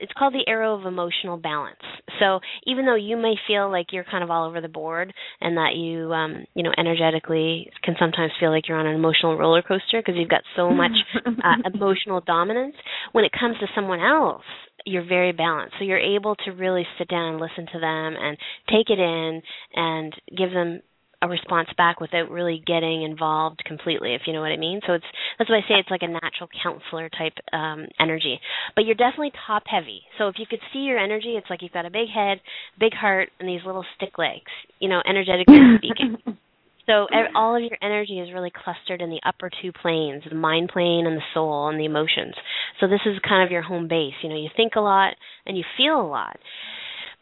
[0.01, 1.81] it's called the arrow of emotional balance.
[2.19, 5.57] So even though you may feel like you're kind of all over the board and
[5.57, 9.63] that you um you know energetically can sometimes feel like you're on an emotional roller
[9.63, 10.93] coaster because you've got so much
[11.27, 12.75] uh, emotional dominance,
[13.13, 14.45] when it comes to someone else,
[14.87, 15.75] you're very balanced.
[15.79, 18.37] So you're able to really sit down and listen to them and
[18.69, 19.43] take it in
[19.75, 20.81] and give them
[21.23, 24.81] a response back without really getting involved completely, if you know what I mean.
[24.87, 25.05] So it's
[25.39, 28.41] that's why I say it's like a natural counselor type um energy.
[28.75, 30.03] But you're definitely top heavy.
[30.19, 32.41] So if you could see your energy, it's like you've got a big head,
[32.79, 36.17] big heart, and these little stick legs, you know, energetically speaking.
[36.87, 37.07] So
[37.37, 41.07] all of your energy is really clustered in the upper two planes, the mind plane
[41.07, 42.35] and the soul and the emotions.
[42.81, 44.15] So this is kind of your home base.
[44.25, 45.15] You know, you think a lot
[45.47, 46.37] and you feel a lot.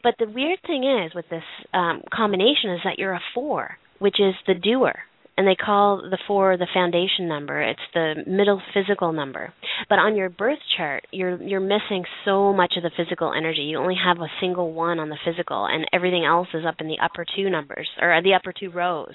[0.03, 1.43] But the weird thing is with this
[1.75, 4.95] um, combination is that you're a four, which is the doer
[5.39, 7.63] and they call the four the foundation number.
[7.63, 9.55] It's the middle physical number.
[9.89, 13.61] But on your birth chart, you're you're missing so much of the physical energy.
[13.61, 16.89] You only have a single one on the physical, and everything else is up in
[16.89, 19.15] the upper two numbers or the upper two rows.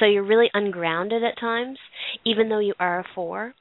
[0.00, 1.78] So you're really ungrounded at times,
[2.26, 3.54] even though you are a four.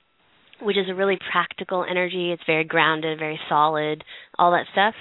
[0.61, 2.33] Which is a really practical energy.
[2.33, 4.03] It's very grounded, very solid,
[4.37, 4.93] all that stuff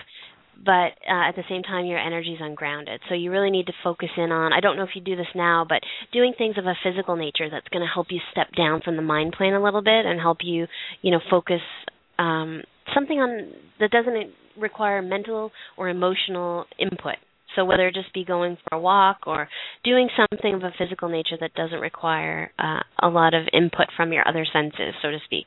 [0.65, 3.01] but uh, at the same time your energy is ungrounded.
[3.09, 5.27] So you really need to focus in on i don't know if you do this
[5.35, 5.81] now but
[6.13, 9.03] doing things of a physical nature that's going to help you step down from the
[9.03, 10.67] mind plane a little bit and help you
[11.03, 11.61] you know focus
[12.19, 12.63] um
[12.95, 17.17] something on that doesn't require mental or emotional input.
[17.57, 19.49] So whether it just be going for a walk or
[19.83, 24.13] doing something of a physical nature that doesn't require uh, a lot of input from
[24.13, 25.47] your other senses, so to speak,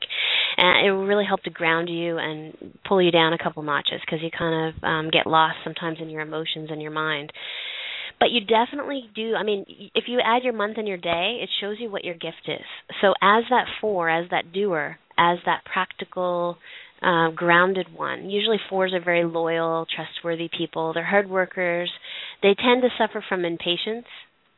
[0.56, 2.54] and it will really help to ground you and
[2.86, 6.10] pull you down a couple notches because you kind of um, get lost sometimes in
[6.10, 7.32] your emotions and your mind.
[8.20, 9.34] But you definitely do.
[9.34, 12.14] I mean, if you add your month and your day, it shows you what your
[12.14, 12.64] gift is.
[13.00, 16.56] So as that four, as that doer, as that practical
[17.02, 18.30] uh, grounded one.
[18.30, 20.92] Usually, fours are very loyal, trustworthy people.
[20.94, 21.90] They're hard workers.
[22.42, 24.06] They tend to suffer from impatience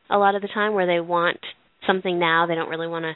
[0.09, 1.39] a lot of the time, where they want
[1.87, 2.45] something now.
[2.45, 3.13] They don't really want to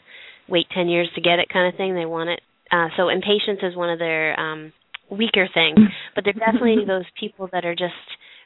[0.47, 1.93] wait 10 years to get it, kind of thing.
[1.93, 2.41] They want it.
[2.71, 4.73] Uh, so, impatience is one of their um,
[5.09, 5.79] weaker things.
[6.15, 7.93] But they're definitely those people that are just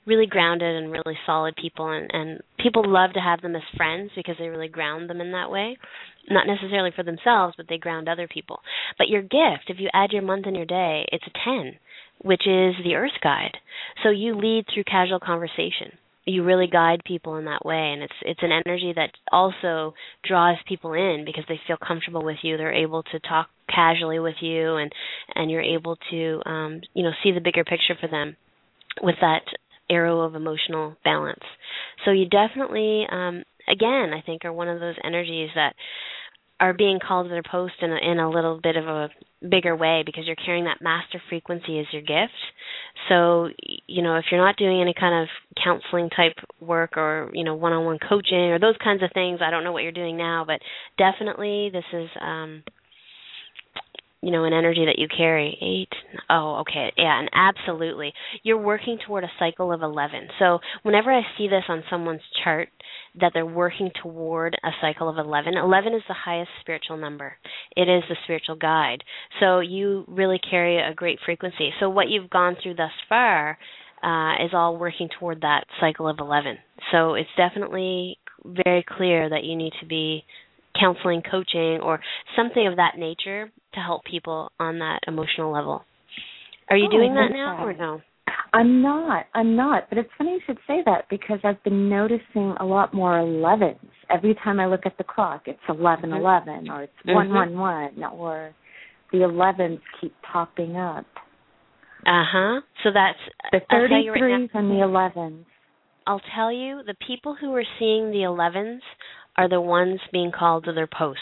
[0.06, 4.12] really grounded and really solid people and and people love to have them as friends
[4.16, 5.78] because they really ground them in that way.
[6.30, 8.60] Not necessarily for themselves but they ground other people.
[8.98, 11.74] But your gift if you add your month and your day it's a 10
[12.22, 13.58] which is the earth guide.
[14.04, 15.98] So you lead through casual conversation.
[16.26, 19.94] You really guide people in that way and it's it's an energy that also
[20.28, 22.58] draws people in because they feel comfortable with you.
[22.58, 24.92] They're able to talk casually with you and
[25.36, 28.36] and you're able to um you know see the bigger picture for them
[29.02, 29.42] with that
[29.90, 31.44] arrow of emotional balance.
[32.06, 35.74] So you definitely, um, again, I think are one of those energies that
[36.60, 39.10] are being called to their post in a, in a little bit of a
[39.50, 42.34] bigger way because you're carrying that master frequency as your gift.
[43.10, 43.50] So,
[43.88, 45.30] you know, if you're not doing any kind of
[45.62, 49.64] counseling type work or, you know, one-on-one coaching or those kinds of things, I don't
[49.64, 50.62] know what you're doing now, but
[50.98, 52.64] definitely this is um
[54.24, 55.58] you know an energy that you carry.
[55.62, 58.14] Eight oh okay yeah and absolutely.
[58.44, 62.70] You're working toward a cycle of 11 so whenever i see this on someone's chart
[63.20, 67.34] that they're working toward a cycle of 11 11 is the highest spiritual number.
[67.76, 69.04] It is the spiritual guide.
[69.40, 71.72] So you really carry a great frequency.
[71.80, 73.58] So what you've gone through thus far
[74.04, 76.58] uh, is all working toward that cycle of 11
[76.92, 78.18] so it's definitely
[78.66, 80.24] very clear that you need to be
[80.80, 82.00] counseling, coaching, or
[82.36, 85.84] something of that nature to help people on that emotional level.
[86.70, 87.64] Are you oh, doing that now that.
[87.64, 88.02] or no?
[88.54, 89.26] I'm not.
[89.34, 89.90] I'm not.
[89.90, 93.78] But it's funny you should say that because I've been noticing a lot more 11s.
[94.10, 96.20] Every time I look at the clock, it's 11 mm-hmm.
[96.20, 97.34] 11 or it's mm-hmm.
[97.34, 98.54] 111 or
[99.12, 101.06] the 11s keep popping up.
[102.06, 102.62] Uh huh.
[102.84, 103.18] So that's
[103.52, 105.46] the 33s right and the 11s.
[106.06, 108.80] I'll tell you, the people who are seeing the 11s
[109.38, 111.20] are the ones being called to their post.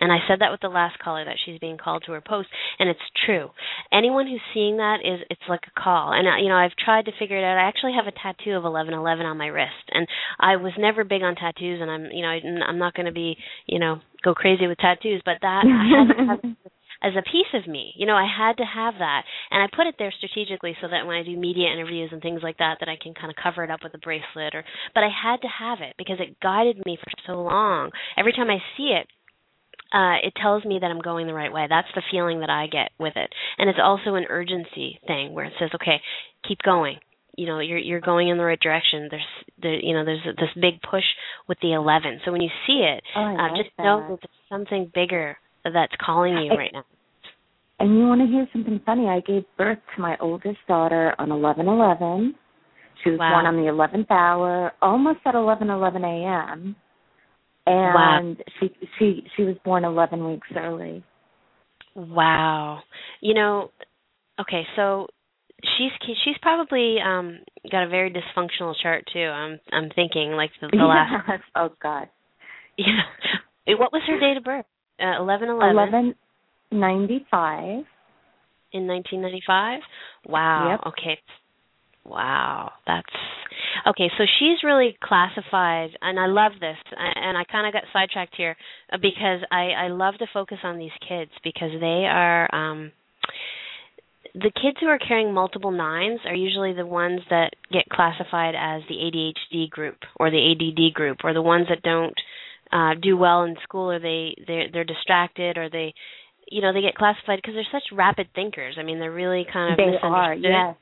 [0.00, 2.48] And I said that with the last caller that she's being called to her post,
[2.78, 3.50] and it's true.
[3.92, 6.12] Anyone who's seeing that is it's like a call.
[6.12, 7.56] And uh, you know, I've tried to figure it out.
[7.56, 10.06] I actually have a tattoo of 1111 on my wrist, and
[10.38, 12.36] I was never big on tattoos, and I'm you know
[12.68, 13.36] I'm not going to be
[13.66, 16.63] you know go crazy with tattoos, but that I had to have
[17.04, 17.92] as a piece of me.
[17.96, 21.06] You know, I had to have that, and I put it there strategically so that
[21.06, 23.62] when I do media interviews and things like that, that I can kind of cover
[23.62, 24.54] it up with a bracelet.
[24.54, 24.64] Or,
[24.94, 27.90] but I had to have it because it guided me for so long.
[28.16, 29.06] Every time I see it,
[29.92, 31.66] uh, it tells me that I'm going the right way.
[31.68, 35.44] That's the feeling that I get with it, and it's also an urgency thing where
[35.44, 36.00] it says, "Okay,
[36.48, 36.98] keep going."
[37.36, 39.08] You know, you're you're going in the right direction.
[39.10, 41.04] There's the you know there's this big push
[41.48, 42.22] with the 11.
[42.24, 43.84] So when you see it, oh, uh, just that.
[43.84, 46.84] know that there's something bigger that's calling you right now.
[47.84, 49.08] And you want to hear something funny?
[49.08, 52.34] I gave birth to my oldest daughter on eleven eleven.
[53.02, 53.32] She was wow.
[53.32, 56.76] born on the eleventh hour, almost at eleven eleven a.m.
[57.66, 58.34] And wow.
[58.58, 61.04] she she she was born eleven weeks early.
[61.94, 62.80] Wow.
[63.20, 63.70] You know,
[64.40, 65.08] okay, so
[65.60, 65.90] she's
[66.24, 69.20] she's probably um got a very dysfunctional chart too.
[69.20, 71.42] I'm I'm thinking like the, the last.
[71.54, 72.08] Oh God.
[72.78, 73.76] Yeah.
[73.78, 74.64] What was her date of birth?
[74.98, 75.76] Uh, eleven eleven.
[75.76, 76.14] Eleven
[76.70, 77.84] ninety five.
[78.72, 79.80] In nineteen ninety five.
[80.26, 80.70] Wow.
[80.70, 80.92] Yep.
[80.92, 81.18] Okay.
[82.04, 83.06] Wow, that's
[83.88, 84.10] okay.
[84.18, 86.76] So she's really classified, and I love this.
[86.96, 88.56] And I kind of got sidetracked here
[88.92, 92.92] uh, because I I love to focus on these kids because they are um
[94.34, 98.82] the kids who are carrying multiple nines are usually the ones that get classified as
[98.88, 102.14] the ADHD group or the ADD group or the ones that don't
[102.70, 105.94] uh do well in school or they they're, they're distracted or they
[106.50, 108.76] you know they get classified because they're such rapid thinkers.
[108.78, 110.10] I mean, they're really kind of they misunderstood.
[110.12, 110.76] are yes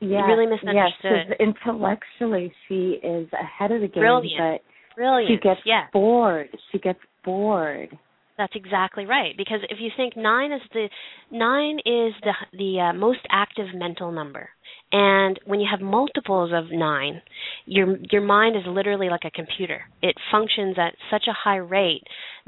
[0.00, 1.28] yes really misunderstood.
[1.30, 4.62] yes intellectually she is ahead of the game Brilliant.
[4.62, 5.28] but Brilliant.
[5.42, 5.60] she gets
[5.92, 7.96] bored she gets bored
[8.38, 9.32] That's exactly right.
[9.36, 10.88] Because if you think nine is the
[11.30, 14.50] nine is the the uh, most active mental number,
[14.92, 17.20] and when you have multiples of nine,
[17.66, 19.82] your your mind is literally like a computer.
[20.00, 22.04] It functions at such a high rate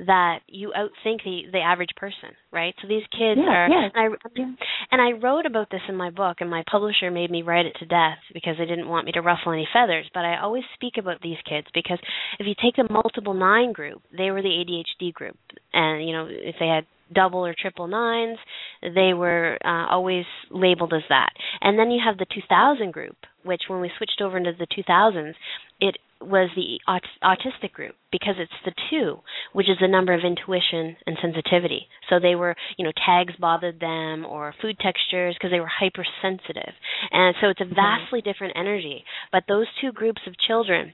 [0.07, 2.75] that you outthink the the average person, right?
[2.81, 3.69] So these kids Yeah, are.
[3.69, 4.45] yeah, And I
[4.93, 7.75] and I wrote about this in my book, and my publisher made me write it
[7.81, 10.09] to death because they didn't want me to ruffle any feathers.
[10.15, 11.99] But I always speak about these kids because
[12.39, 15.37] if you take the multiple nine group, they were the ADHD group,
[15.73, 18.39] and you know if they had double or triple nines,
[18.83, 21.31] they were uh, always labeled as that.
[21.61, 25.35] And then you have the 2000 group, which when we switched over into the 2000s,
[25.81, 29.19] it was the aut- autistic group because it's the two,
[29.53, 31.87] which is the number of intuition and sensitivity.
[32.11, 36.75] So they were, you know, tags bothered them or food textures because they were hypersensitive.
[37.13, 39.05] And so it's a vastly different energy.
[39.31, 40.93] But those two groups of children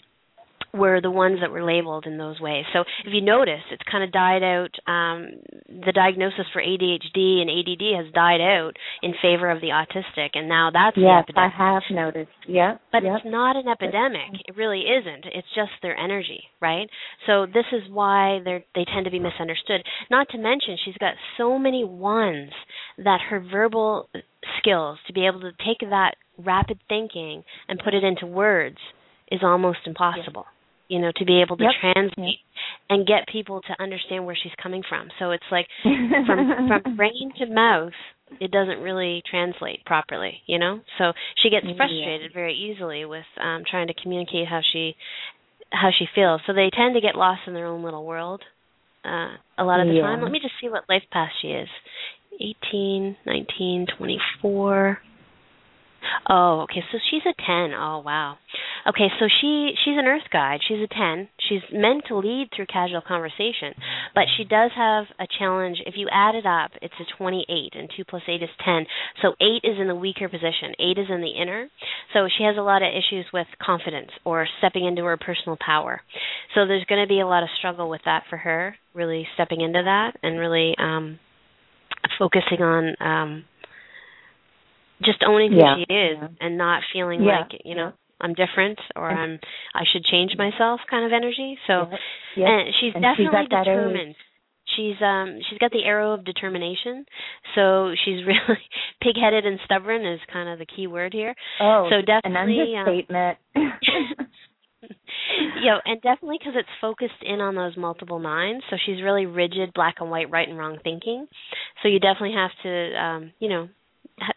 [0.74, 2.64] were the ones that were labeled in those ways.
[2.72, 4.70] So if you notice, it's kind of died out.
[4.87, 10.30] Um, the diagnosis for ADHD and ADD has died out in favor of the autistic,
[10.34, 11.52] and now that's the yes epidemic.
[11.56, 13.16] i have noticed Yeah, But yep.
[13.16, 14.40] it's not an epidemic.
[14.46, 15.26] It really isn't.
[15.26, 16.88] It's just their energy, right?
[17.26, 19.82] So this is why they they tend to be misunderstood.
[20.10, 22.50] Not to mention she's got so many ones
[22.98, 24.08] that her verbal
[24.58, 28.78] skills to be able to take that rapid thinking and put it into words
[29.30, 30.46] is almost impossible.
[30.88, 31.72] You know, to be able to Yep.
[31.80, 32.38] translate
[32.90, 35.08] and get people to understand where she's coming from.
[35.18, 35.66] So it's like
[36.26, 37.92] from from brain to mouth
[38.40, 41.76] it doesn't really translate properly you know so she gets Yeah.
[41.76, 44.96] frustrated very easily with um trying to communicate how she
[45.70, 48.42] how she feels so they tend to get lost in their own little world
[49.04, 50.02] uh a lot of the Yeah.
[50.02, 51.68] time let me just see what life path she is
[52.40, 54.98] eighteen nineteen twenty four
[56.28, 56.82] Oh, okay.
[56.92, 57.74] So she's a 10.
[57.74, 58.36] Oh, wow.
[58.86, 60.60] Okay, so she she's an earth guide.
[60.66, 61.28] She's a 10.
[61.48, 63.72] She's meant to lead through casual conversation,
[64.14, 65.78] but she does have a challenge.
[65.86, 68.84] If you add it up, it's a 28 and 2 plus 8 is 10.
[69.22, 70.76] So 8 is in the weaker position.
[70.78, 71.68] 8 is in the inner.
[72.12, 76.02] So she has a lot of issues with confidence or stepping into her personal power.
[76.54, 79.62] So there's going to be a lot of struggle with that for her, really stepping
[79.62, 81.18] into that and really um
[82.18, 83.44] focusing on um
[85.02, 85.76] just owning who Yeah.
[85.76, 86.28] she is Yeah.
[86.40, 87.40] and not feeling Yeah.
[87.40, 88.00] like you know Yeah.
[88.20, 89.38] I'm different or I'm
[89.74, 91.59] I should change myself kind of energy.
[91.66, 92.00] So Yep.
[92.37, 92.48] Yep.
[92.48, 93.48] and she's And definitely age.
[93.50, 94.14] determined.
[94.76, 97.04] She's um she's got the arrow of determination.
[97.54, 98.61] So she's really
[99.02, 101.35] pig-headed and stubborn is kind of the key word here.
[101.61, 103.38] oh so an definitely, um, understatement
[105.64, 109.72] know, and definitely because it's focused in on those multiple nines, so she's really rigid,
[109.74, 111.26] black and white, right and wrong thinking.
[111.83, 113.68] So you definitely have to, um, you know,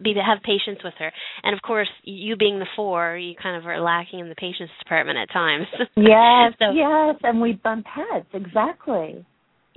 [0.04, 1.12] be have patience with her.
[1.44, 4.72] And of course, you being the four, you kind of are lacking in the patience
[4.84, 5.68] department at times.
[5.96, 9.26] yes So- yes and we bump heads exactly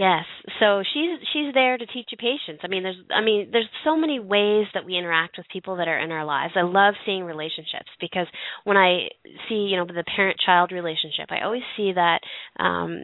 [0.00, 0.24] Yes.
[0.60, 2.60] So she's she's there to teach you patience.
[2.62, 5.88] I mean, there's I mean, there's so many ways that we interact with people that
[5.88, 6.54] are in our lives.
[6.56, 8.26] I love seeing relationships because
[8.64, 9.08] when I
[9.46, 12.20] see, you know, the parent-child relationship, I always see that
[12.58, 13.02] um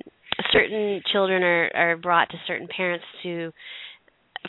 [0.55, 3.53] certain children are are brought to certain parents to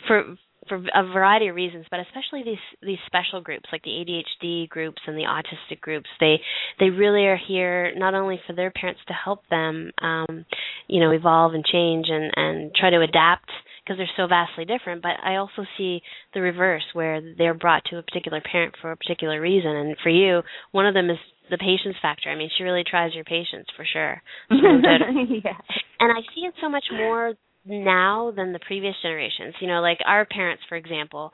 [0.06, 0.34] for
[0.68, 5.00] for a variety of reasons, but especially these these special groups like the ADHD groups
[5.06, 6.08] and the autistic groups.
[6.20, 6.40] They
[6.78, 10.44] they really are here not only for their parents to help them, um,
[10.86, 13.50] you know, evolve and change and and try to adapt
[13.84, 15.02] because they're so vastly different.
[15.02, 16.02] But I also see
[16.34, 19.70] the reverse where they're brought to a particular parent for a particular reason.
[19.70, 21.18] And for you, one of them is
[21.50, 22.30] the patience factor.
[22.30, 24.22] I mean, she really tries your patience for sure.
[24.50, 24.56] So
[25.44, 25.56] yeah
[26.00, 27.34] and I see it so much more
[27.68, 29.54] now than the previous generations.
[29.60, 31.32] You know, like our parents, for example,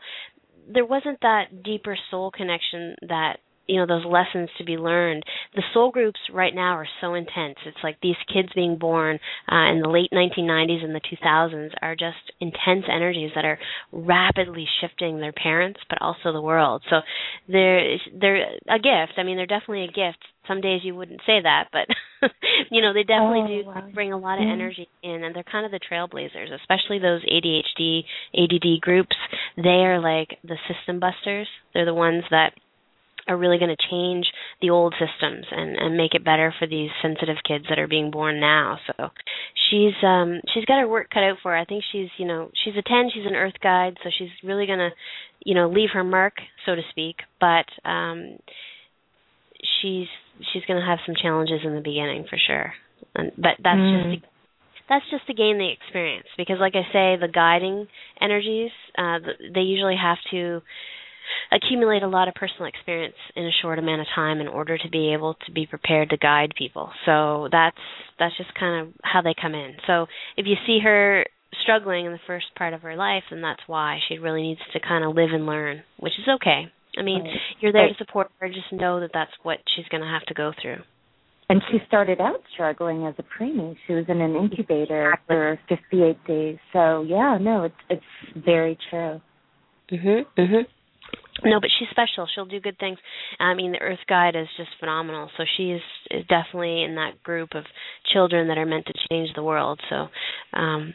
[0.73, 5.23] there wasn't that deeper soul connection that you know those lessons to be learned.
[5.55, 7.57] The soul groups right now are so intense.
[7.67, 9.19] It's like these kids being born
[9.51, 13.59] uh, in the late 1990s and the 2000s are just intense energies that are
[13.93, 16.83] rapidly shifting their parents but also the world.
[16.91, 16.97] So
[17.49, 19.19] they're they're a gift.
[19.19, 20.19] I mean they're definitely a gift.
[20.47, 21.89] Some days you wouldn't say that but
[22.71, 23.89] you know they definitely Oh, do wow.
[23.95, 28.05] bring a lot of energy in and they're kind of the trailblazers especially those adhd
[28.37, 29.17] add groups.
[29.57, 31.49] They are like the system busters.
[31.73, 32.53] They're the ones that
[33.27, 34.27] are really going to change
[34.61, 38.11] the old systems and and make it better for these sensitive kids that are being
[38.11, 38.79] born now.
[38.87, 39.09] So
[39.71, 41.57] she's um she's got her work cut out for her.
[41.59, 44.67] I think she's you know she's a 10 she's an earth guide so she's really
[44.67, 44.91] going to
[45.45, 46.35] you know leave her mark
[46.67, 47.17] so to speak.
[47.41, 48.39] But um
[49.81, 50.09] she's
[50.53, 52.73] she's going to have some challenges in the beginning for sure
[53.15, 54.13] and but that's Mm.
[54.13, 54.29] just to,
[54.89, 57.87] that's just to gain the experience because like i say the guiding
[58.21, 60.61] energies uh th- they usually have to
[61.53, 64.89] accumulate a lot of personal experience in a short amount of time in order to
[64.91, 66.91] be able to be prepared to guide people.
[67.07, 67.77] So that's
[68.19, 69.75] that's just kind of how they come in.
[69.87, 71.25] So if you see her
[71.63, 74.81] struggling in the first part of her life, then that's why she really needs to
[74.81, 76.67] kind of live and learn, which is okay.
[76.97, 77.41] I mean, Right.
[77.61, 77.97] you're there Right.
[77.97, 78.49] to support her.
[78.49, 80.83] Just know that that's what she's going to have to go through.
[81.51, 83.77] And she started out struggling as a preemie.
[83.87, 86.59] She was in an incubator for 58 days.
[86.73, 88.05] So yeah, no, it's it's
[88.37, 89.21] very true.
[89.91, 90.25] Mhm.
[90.39, 90.67] Mhm.
[91.45, 92.27] No, but she's special.
[92.27, 92.99] She'll do good things.
[93.39, 95.31] I mean, the Earth Guide is just phenomenal.
[95.37, 97.65] So she is, is definitely in that group of
[98.13, 99.81] children that are meant to change the world.
[99.91, 100.09] So,
[100.55, 100.95] um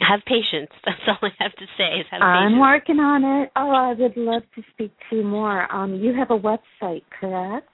[0.00, 0.70] have patience.
[0.84, 2.00] That's all I have to say.
[2.00, 2.60] Is have I'm patience.
[2.60, 3.50] working on it.
[3.56, 5.72] Oh, I would love to speak to you more.
[5.72, 7.68] Um, you have a website, correct?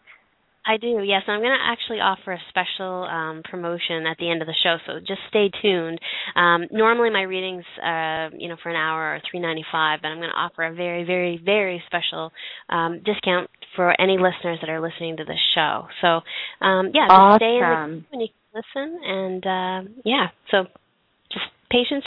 [0.65, 1.23] I do, yes.
[1.27, 4.77] I'm going to actually offer a special um, promotion at the end of the show,
[4.87, 5.99] so just stay tuned.
[6.37, 10.09] Um, normally, my readings, uh, you know, for an hour are three ninety five, but
[10.09, 12.31] I'm going to offer a very, very, very special
[12.69, 15.89] um, discount for any listeners that are listening to this show.
[16.01, 16.21] So,
[16.65, 20.67] um, yeah, just stay in the when you can listen, and uh, yeah, so
[21.73, 22.05] patience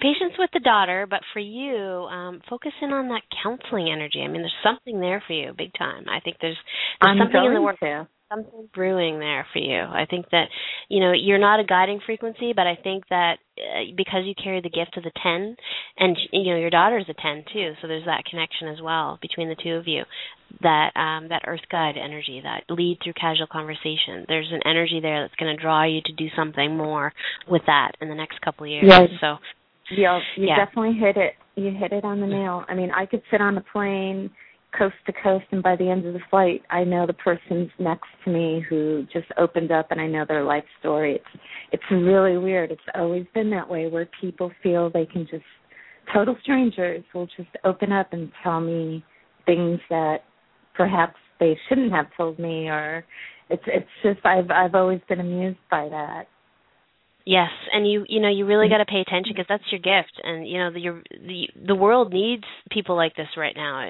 [0.00, 4.26] patience with the daughter but for you um focus in on that counseling energy i
[4.26, 6.56] mean there's something there for you big time i think there's
[7.00, 8.08] there's I'm something in the work to.
[8.28, 9.80] Something brewing there for you.
[9.80, 10.46] I think that
[10.88, 14.60] you know you're not a guiding frequency, but I think that uh, because you carry
[14.60, 15.56] the gift of the ten,
[15.98, 19.48] and you know your daughter's a ten too, so there's that connection as well between
[19.48, 20.02] the two of you.
[20.62, 24.24] That um, that earth guide energy, that lead through casual conversation.
[24.28, 27.12] There's an energy there that's going to draw you to do something more
[27.48, 28.84] with that in the next couple of years.
[28.86, 29.08] Yes.
[29.20, 29.36] So
[29.90, 30.64] Yeah, you Yeah.
[30.64, 31.34] definitely hit it.
[31.56, 32.64] You hit it on the nail.
[32.68, 34.30] I mean, I could sit on a plane
[34.76, 38.08] coast to coast and by the end of the flight I know the person's next
[38.24, 41.14] to me who just opened up and I know their life story.
[41.14, 42.70] It's it's really weird.
[42.70, 45.44] It's always been that way where people feel they can just
[46.12, 49.04] total strangers will just open up and tell me
[49.46, 50.18] things that
[50.74, 53.04] perhaps they shouldn't have told me or
[53.50, 56.26] it's it's just I've I've always been amused by that.
[57.26, 60.12] Yes, and you you know you really got to pay attention because that's your gift,
[60.22, 63.88] and you know the your, the the world needs people like this right now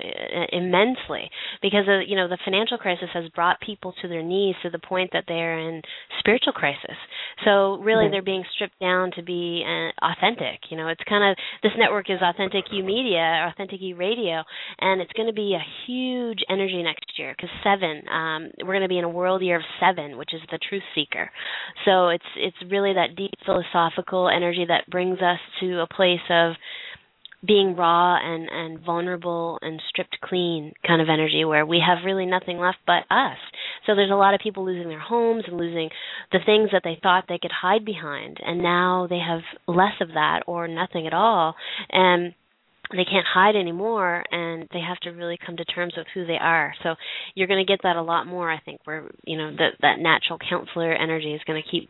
[0.52, 1.28] immensely
[1.60, 4.78] because of, you know the financial crisis has brought people to their knees to the
[4.78, 5.82] point that they're in
[6.20, 6.96] spiritual crisis.
[7.44, 8.12] So really, Right.
[8.12, 10.60] they're being stripped down to be uh, authentic.
[10.70, 14.44] You know, it's kind of this network is Authentic U Media, Authentic U Radio,
[14.80, 18.02] and it's going to be a huge energy next year because seven.
[18.08, 20.84] Um, we're going to be in a world year of seven, which is the Truth
[20.94, 21.30] Seeker.
[21.84, 26.54] So it's it's really that deep philosophical energy that brings us to a place of
[27.46, 32.26] being raw and and vulnerable and stripped clean kind of energy where we have really
[32.26, 33.38] nothing left but us.
[33.86, 35.90] So there's a lot of people losing their homes and losing
[36.32, 40.08] the things that they thought they could hide behind and now they have less of
[40.08, 41.54] that or nothing at all
[41.90, 42.34] and
[42.90, 46.36] they can't hide anymore and they have to really come to terms with who they
[46.38, 46.94] are so
[47.34, 49.98] you're going to get that a lot more i think where you know that that
[49.98, 51.88] natural counselor energy is going to keep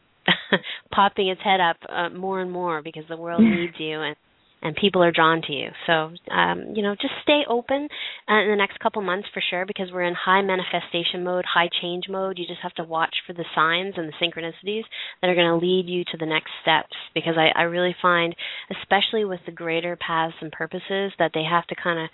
[0.93, 4.17] popping its head up uh, more and more because the world needs you and
[4.65, 5.69] and people are drawn to you.
[5.87, 7.87] So, um, you know, just stay open
[8.29, 11.69] uh, in the next couple months for sure because we're in high manifestation mode, high
[11.83, 12.39] change mode.
[12.39, 14.85] You just have to watch for the signs and the synchronicities
[15.21, 18.35] that are going to lead you to the next steps because I, I really find,
[18.81, 22.09] especially with the greater paths and purposes, that they have to kind of,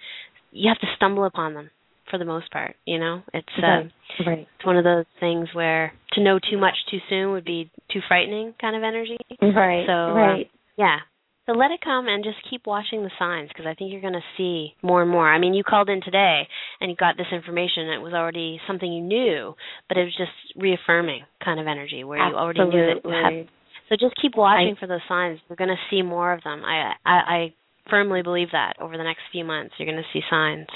[0.51, 1.70] you have to stumble upon them
[2.11, 3.22] for the most part, you know?
[3.32, 4.26] It's, um, Right.
[4.26, 4.48] Right.
[4.56, 8.00] it's one of those things where to know too much too soon would be too
[8.08, 9.16] frightening kind of energy.
[9.40, 9.86] Right.
[9.86, 10.44] So, um.
[10.76, 10.98] Yeah.
[11.46, 14.12] So let it come and just keep watching the signs because I think you're going
[14.14, 15.28] to see more and more.
[15.28, 16.46] I mean, you called in today
[16.80, 17.88] and you got this information.
[17.88, 19.54] And it was already something you knew,
[19.88, 23.00] but it was just reaffirming kind of energy where you already knew that.
[23.04, 23.48] You Absolutely.
[23.88, 25.40] so just keep watching for those signs.
[25.48, 26.62] We're going to see more of them.
[26.64, 27.54] I, I I
[27.89, 30.66] firmly believe that over the next few months you're going to see signs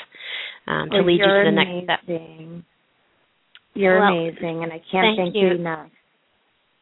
[0.66, 2.00] um, to Well, lead you to the next step.
[2.08, 2.64] amazing.
[3.74, 5.48] You're Well, amazing, and I can't thank thank you.
[5.48, 5.88] you enough.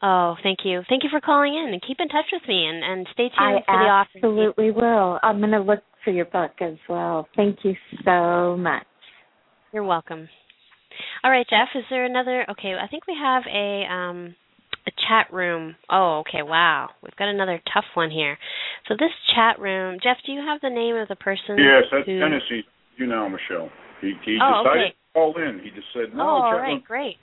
[0.03, 0.83] Oh, thank you.
[0.89, 3.39] Thank you for calling in and keep in touch with me and, and stay tuned
[3.39, 4.09] I for the offer.
[4.16, 5.18] absolutely will.
[5.23, 7.29] I'm going to look for your book as well.
[7.37, 8.85] Thank you so much.
[9.73, 10.29] You're welcome.
[11.25, 14.35] All right, Jeff, is there another okay, I think we have a um
[14.87, 15.76] a chat room.
[15.91, 16.91] Oh, okay, wow.
[17.03, 18.39] We've got another tough one here.
[18.89, 22.07] So this chat room, Jeff, do you have the name of the person Yes, that's
[22.07, 22.62] who Tennessee.
[22.97, 23.70] You know, Michelle.
[24.01, 24.97] He, he Oh, decided okay.
[25.14, 25.61] call in.
[25.62, 26.22] He just said no.
[26.22, 26.83] oh, all chat right, room.
[26.87, 27.16] great.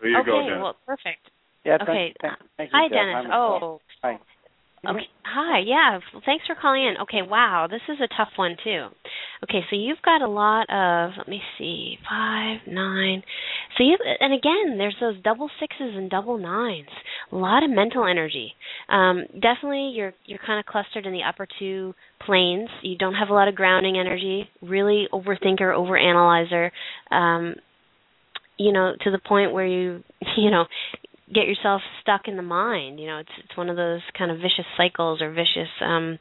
[0.00, 0.62] There you okay, go, Dennis.
[0.62, 1.30] well, perfect.
[1.64, 1.78] Yeah.
[1.80, 2.96] Okay, Thank, thank you, Hi, Jeff.
[2.96, 3.14] Dennis.
[3.16, 4.18] I'm- Oh, Hi.
[4.84, 5.06] Okay.
[5.24, 5.60] Hi.
[5.64, 6.00] Yeah.
[6.26, 6.94] Thanks for calling in.
[7.02, 7.22] Okay.
[7.22, 7.68] Wow.
[7.70, 8.88] This is a tough one too.
[9.44, 9.60] Okay.
[9.70, 11.12] So you've got a lot of.
[11.16, 11.98] Let me see.
[12.08, 13.22] Five, nine.
[13.78, 16.88] So you and again, there's those double sixes and double nines.
[17.30, 18.54] A lot of mental energy.
[18.88, 21.94] Um, definitely, you're you're kind of clustered in the upper two
[22.26, 22.68] planes.
[22.82, 24.48] You don't have a lot of grounding energy.
[24.62, 26.70] Really overthinker, overanalyzer.
[27.14, 27.54] Um,
[28.58, 30.02] you know, to the point where you,
[30.36, 30.64] you know,
[31.34, 33.00] get yourself stuck in the mind.
[33.00, 36.18] You know, it's it's one of those kind of vicious cycles or vicious um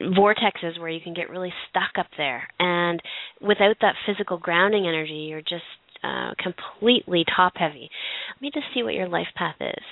[0.00, 2.48] vortexes where you can get really stuck up there.
[2.58, 3.02] And
[3.40, 5.64] without that physical grounding energy, you're just
[6.02, 7.90] uh completely top heavy.
[8.36, 9.84] Let me just see what your life path is.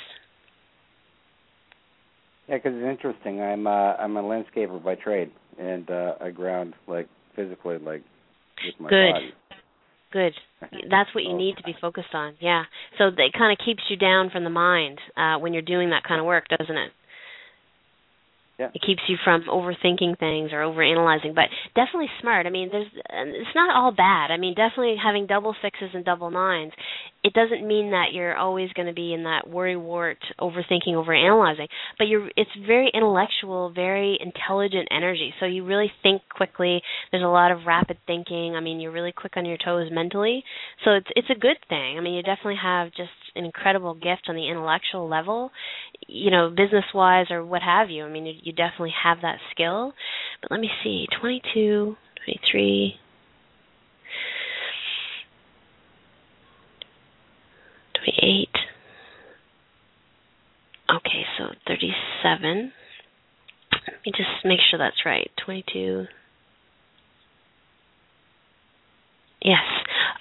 [2.49, 3.41] Yeah, because it's interesting.
[3.41, 8.03] I'm uh, I'm a landscaper by trade, and uh, I ground like physically, like
[8.65, 9.13] with my Good.
[9.13, 9.33] body.
[10.13, 10.33] Good.
[10.91, 12.35] That's what you need to be focused on.
[12.41, 12.65] Yeah.
[12.99, 16.03] So it kind of keeps you down from the mind uh when you're doing that
[16.05, 16.93] kind of work, doesn't it?
[18.61, 18.69] Yeah.
[18.75, 21.45] It keeps you from overthinking things or overanalyzing, but
[21.75, 22.45] definitely smart.
[22.45, 24.31] I mean, there's it's not all bad.
[24.31, 26.73] I mean, definitely having double sixes and double nines,
[27.25, 31.69] it doesn't mean that you're always going to be in that worry wart, overthinking, overanalyzing.
[31.99, 35.33] But you're it's very intellectual, very intelligent energy.
[35.41, 36.83] So you really think quickly.
[37.13, 38.57] There's a lot of rapid thinking.
[38.57, 40.45] I mean, you're really quick on your toes mentally.
[40.85, 41.97] So it's it's a good thing.
[41.97, 45.51] I mean, you definitely have just an incredible gift on the intellectual level,
[46.07, 48.05] you know, business wise or what have you.
[48.05, 49.93] I mean, you, you definitely have that skill.
[50.43, 52.95] But let me see, 22, 23.
[58.05, 58.49] 28.
[60.97, 62.73] Okay, so 37.
[63.73, 65.31] Let me just make sure that's right.
[65.45, 66.07] 22.
[69.43, 69.59] Yes.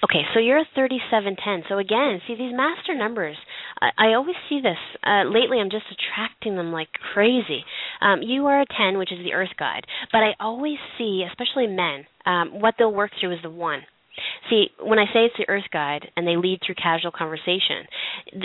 [0.02, 1.68] Okay, so you're a 3710.
[1.68, 3.36] So again, see these master numbers.
[3.80, 4.80] I, I always see this.
[5.04, 7.64] Uh, lately, I'm just attracting them like crazy.
[8.00, 11.66] Um, you are a 10, which is the Earth Guide, but I always see, especially
[11.66, 13.82] men, um, what they'll work through is the one.
[14.48, 17.84] See, when I say it's the Earth Guide and they lead through casual conversation,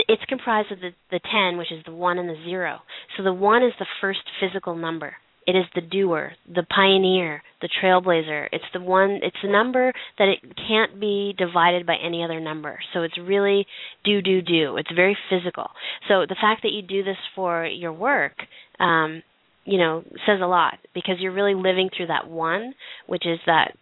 [0.10, 2.80] it's comprised of the, the 10, which is the 1 and the 0.
[3.16, 5.16] So the 1 is the first physical number.
[5.47, 8.47] It is the doer, the pioneer, the trailblazer.
[8.51, 12.79] It's the one, it's the number that it can't be divided by any other number.
[12.93, 13.67] So it's really
[14.03, 14.77] do, do, do.
[14.77, 15.67] It's very physical.
[16.07, 18.33] So the fact that you do this for your work,
[18.79, 19.21] um,
[19.65, 22.73] you know, says a lot because you're really living through that one,
[23.07, 23.75] which is that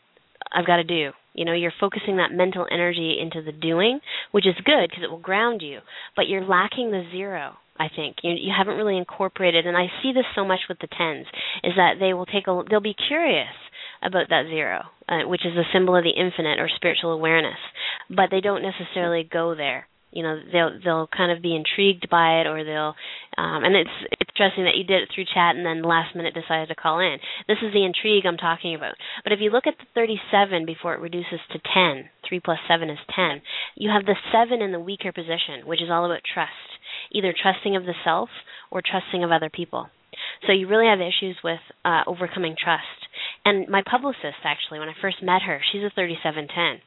[0.54, 1.12] I've got to do.
[1.34, 4.00] You know, you're focusing that mental energy into the doing,
[4.32, 5.80] which is good because it will ground you,
[6.16, 7.54] but you're lacking the zero.
[7.78, 10.88] I think you you haven't really incorporated, and I see this so much with the
[10.88, 11.26] tens,
[11.64, 13.54] is that they will take a they'll be curious
[14.02, 17.58] about that zero, uh, which is the symbol of the infinite or spiritual awareness,
[18.10, 19.88] but they don't necessarily go there.
[20.12, 22.94] You know, they'll they'll kind of be intrigued by it, or they'll,
[23.38, 26.34] um, and it's it's interesting that you did it through chat and then last minute
[26.34, 27.22] decided to call in.
[27.48, 28.98] This is the intrigue I'm talking about.
[29.22, 32.90] But if you look at the 37 before it reduces to 10, 3 plus 7
[32.90, 33.46] is 10,
[33.78, 36.74] you have the 7 in the weaker position, which is all about trust
[37.12, 38.30] either trusting of the self
[38.72, 39.88] or trusting of other people.
[40.46, 42.84] So you really have issues with uh, overcoming trust.
[43.46, 46.82] And my publicist, actually, when I first met her, she's a 3710.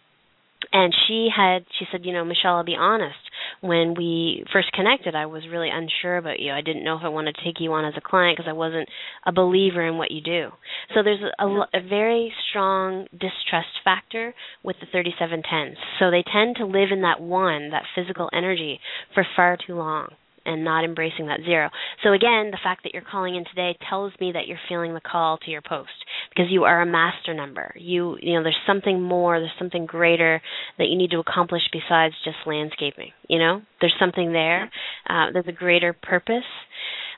[0.72, 3.16] And she had, she said, you know, Michelle, I'll be honest.
[3.60, 6.52] When we first connected, I was really unsure about you.
[6.52, 8.52] I didn't know if I wanted to take you on as a client because I
[8.52, 8.88] wasn't
[9.24, 10.50] a believer in what you do.
[10.94, 15.76] So there's a, a, a very strong distrust factor with the 3710s.
[15.98, 18.80] So they tend to live in that one, that physical energy,
[19.14, 20.08] for far too long
[20.47, 21.70] and not embracing that zero.
[22.03, 25.01] So again, the fact that you're calling in today tells me that you're feeling the
[25.01, 25.90] call to your post
[26.30, 27.74] because you are a master number.
[27.76, 30.40] You you know there's something more, there's something greater
[30.78, 33.11] that you need to accomplish besides just landscaping.
[33.28, 34.70] You know, there's something there.
[35.09, 36.44] Uh, there's a greater purpose.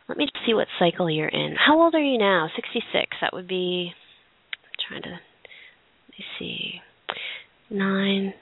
[0.08, 1.54] Let me see what cycle you're in.
[1.58, 2.48] How old are you now?
[2.56, 3.16] 66.
[3.20, 3.92] That would be.
[4.54, 5.10] I'm trying to.
[5.10, 6.80] Let me see.
[7.70, 8.32] Nine,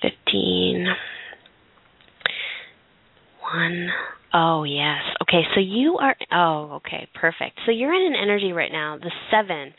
[0.00, 0.86] fifteen.
[3.54, 3.88] One.
[4.34, 5.00] Oh yes.
[5.22, 6.16] Okay, so you are.
[6.32, 7.58] Oh, okay, perfect.
[7.64, 8.98] So you're in an energy right now.
[8.98, 9.72] The seven.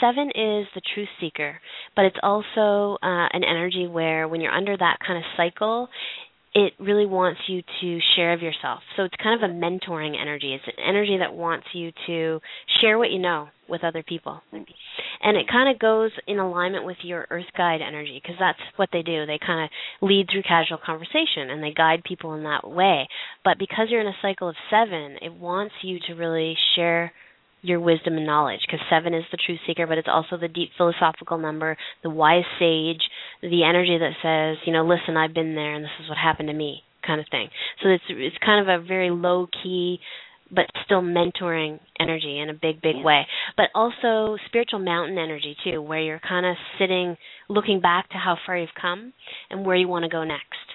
[0.00, 1.58] Seven is the truth seeker,
[1.96, 5.88] but it's also uh, an energy where when you're under that kind of cycle,
[6.54, 8.80] it really wants you to share of yourself.
[8.96, 10.54] So it's kind of a mentoring energy.
[10.54, 12.40] It's an energy that wants you to
[12.80, 14.40] share what you know with other people.
[14.52, 18.90] And it kind of goes in alignment with your earth guide energy because that's what
[18.92, 19.26] they do.
[19.26, 23.08] They kind of lead through casual conversation and they guide people in that way.
[23.42, 27.12] But because you're in a cycle of 7, it wants you to really share
[27.64, 30.70] your wisdom and knowledge because seven is the truth seeker, but it's also the deep
[30.76, 33.02] philosophical number, the wise sage,
[33.42, 36.48] the energy that says, you know, listen, I've been there and this is what happened
[36.48, 37.48] to me, kind of thing.
[37.82, 40.00] So it's it's kind of a very low key
[40.50, 43.26] but still mentoring energy in a big big way.
[43.56, 47.16] But also spiritual mountain energy too where you're kind of sitting
[47.48, 49.14] looking back to how far you've come
[49.50, 50.73] and where you want to go next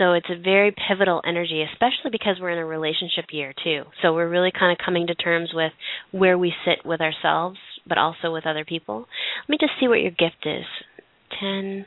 [0.00, 3.82] so it's a very pivotal energy especially because we're in a relationship year too.
[4.00, 5.72] So we're really kind of coming to terms with
[6.10, 9.06] where we sit with ourselves but also with other people.
[9.42, 10.64] Let me just see what your gift is.
[11.38, 11.84] 10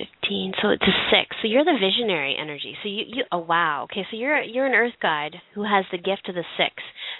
[0.00, 2.76] 15 so it's a 6 so you're the visionary energy.
[2.82, 3.84] So you you oh wow.
[3.84, 6.74] Okay so you're you're an earth guide who has the gift of the 6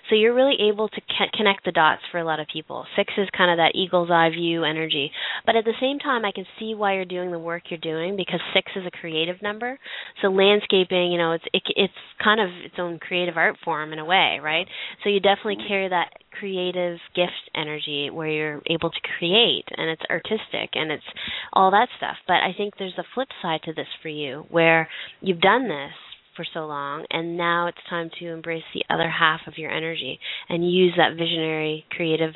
[0.09, 1.01] so you're really able to
[1.37, 2.87] connect the dots for a lot of people.
[2.97, 5.13] 6 is kind of that eagle's eye view energy.
[5.47, 8.17] But at the same time I can see why you're doing the work you're doing
[8.17, 9.79] because 6 is a creative number.
[10.23, 13.99] So landscaping you know it's it, it's kind of its own creative art form in
[13.99, 14.67] a way right?
[15.03, 15.69] So you definitely mm-hmm.
[15.69, 21.05] carry that creative gift energy where you're able to create and it's artistic and it's
[21.53, 22.17] all that stuff.
[22.27, 24.89] But I think there's a flip side to this for you where
[25.21, 25.93] you've done this
[26.37, 30.19] for so long and now it's time to embrace the other half of your energy
[30.49, 32.35] and use that visionary creative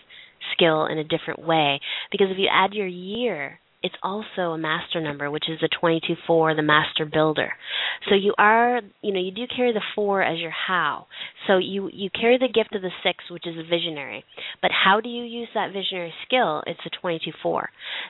[0.54, 1.80] skill in a different way
[2.10, 6.56] because if you add your year it's also a master number, which is the 22-4,
[6.56, 7.52] the master builder.
[8.08, 11.06] So you are, you know, you do carry the four as your how.
[11.46, 14.24] So you you carry the gift of the six, which is a visionary.
[14.62, 16.62] But how do you use that visionary skill?
[16.66, 17.66] It's the 22-4.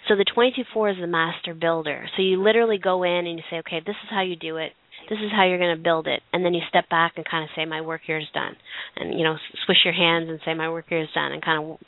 [0.09, 2.07] So the 22-4 is the master builder.
[2.16, 4.72] So you literally go in and you say, okay, this is how you do it
[5.09, 7.45] this is how you're going to build it and then you step back and kind
[7.45, 8.57] of say my work here is done
[8.97, 11.62] and you know swish your hands and say my work here is done and kind
[11.62, 11.79] of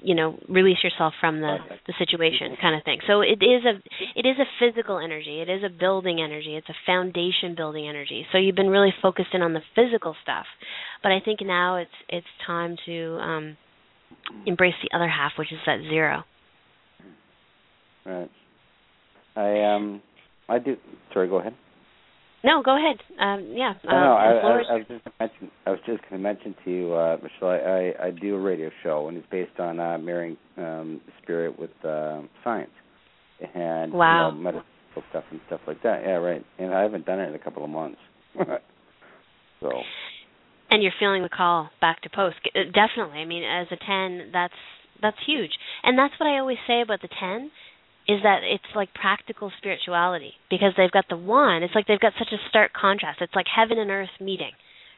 [0.00, 1.56] you know release yourself from the
[1.86, 2.98] the situation kind of thing.
[3.06, 3.80] So it is a
[4.14, 5.40] it is a physical energy.
[5.40, 6.56] It is a building energy.
[6.56, 8.26] It's a foundation building energy.
[8.32, 10.46] So you've been really focused in on the physical stuff.
[11.02, 13.56] But i think now it's it's time to um
[14.46, 16.24] embrace the other half which is that zero.
[18.06, 18.30] Right.
[19.36, 20.02] I um
[20.48, 20.76] i do
[21.12, 21.54] sorry go ahead
[22.44, 22.98] no, go ahead.
[23.18, 23.72] Um, yeah.
[23.84, 26.70] No, no I, I, I, was just mention, I was just going to mention to
[26.70, 27.48] you, uh, Michelle.
[27.48, 31.58] I, I, I do a radio show, and it's based on uh, marrying um, spirit
[31.58, 32.70] with uh, science
[33.54, 34.30] and wow.
[34.30, 34.64] you know, medical
[35.10, 36.02] stuff and stuff like that.
[36.02, 36.44] Yeah, right.
[36.58, 37.98] And I haven't done it in a couple of months.
[39.60, 39.70] so.
[40.70, 42.36] And you're feeling the call back to post.
[42.54, 43.18] Uh, definitely.
[43.18, 44.54] I mean, as a ten, that's
[45.00, 45.50] that's huge.
[45.82, 47.50] And that's what I always say about the ten
[48.08, 51.62] is that it's like practical spirituality because they've got the one.
[51.62, 53.20] It's like they've got such a stark contrast.
[53.20, 54.52] It's like heaven and earth meeting,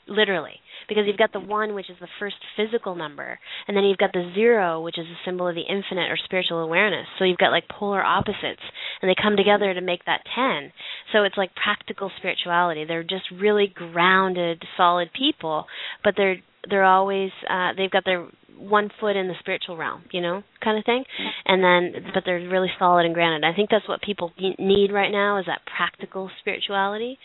[0.09, 0.61] literally.
[0.89, 4.13] Because you've got the one, which is the first physical number, and then you've got
[4.13, 7.07] the zero, which is a symbol of the infinite or spiritual awareness.
[7.19, 8.63] So you've got like polar opposites,
[9.03, 10.73] and they come together to make that ten.
[11.13, 12.85] So it's like practical spirituality.
[12.85, 15.67] They're just really grounded, solid people,
[16.05, 16.37] but they're
[16.69, 18.27] they're always uh they've got their
[18.59, 21.05] one foot in the spiritual realm, you know, kind of thing.
[21.45, 23.45] And then, but they're really solid and grounded.
[23.45, 27.19] I think that's what people need right now is that practical spirituality.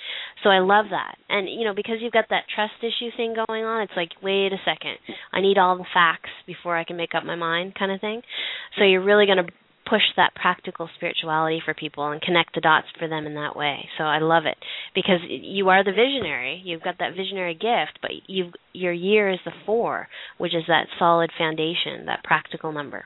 [0.43, 1.15] So I love that.
[1.29, 4.53] And you know, because you've got that trust issue thing going on, it's like, wait
[4.53, 4.97] a second,
[5.32, 8.21] I need all the facts before I can make up my mind, kind of thing.
[8.77, 9.51] So you're really going to
[9.91, 13.89] push that practical spirituality for people and connect the dots for them in that way.
[13.97, 14.55] So I love it
[14.95, 16.61] because you are the visionary.
[16.63, 20.87] You've got that visionary gift, but you your year is the 4, which is that
[20.97, 23.03] solid foundation, that practical number.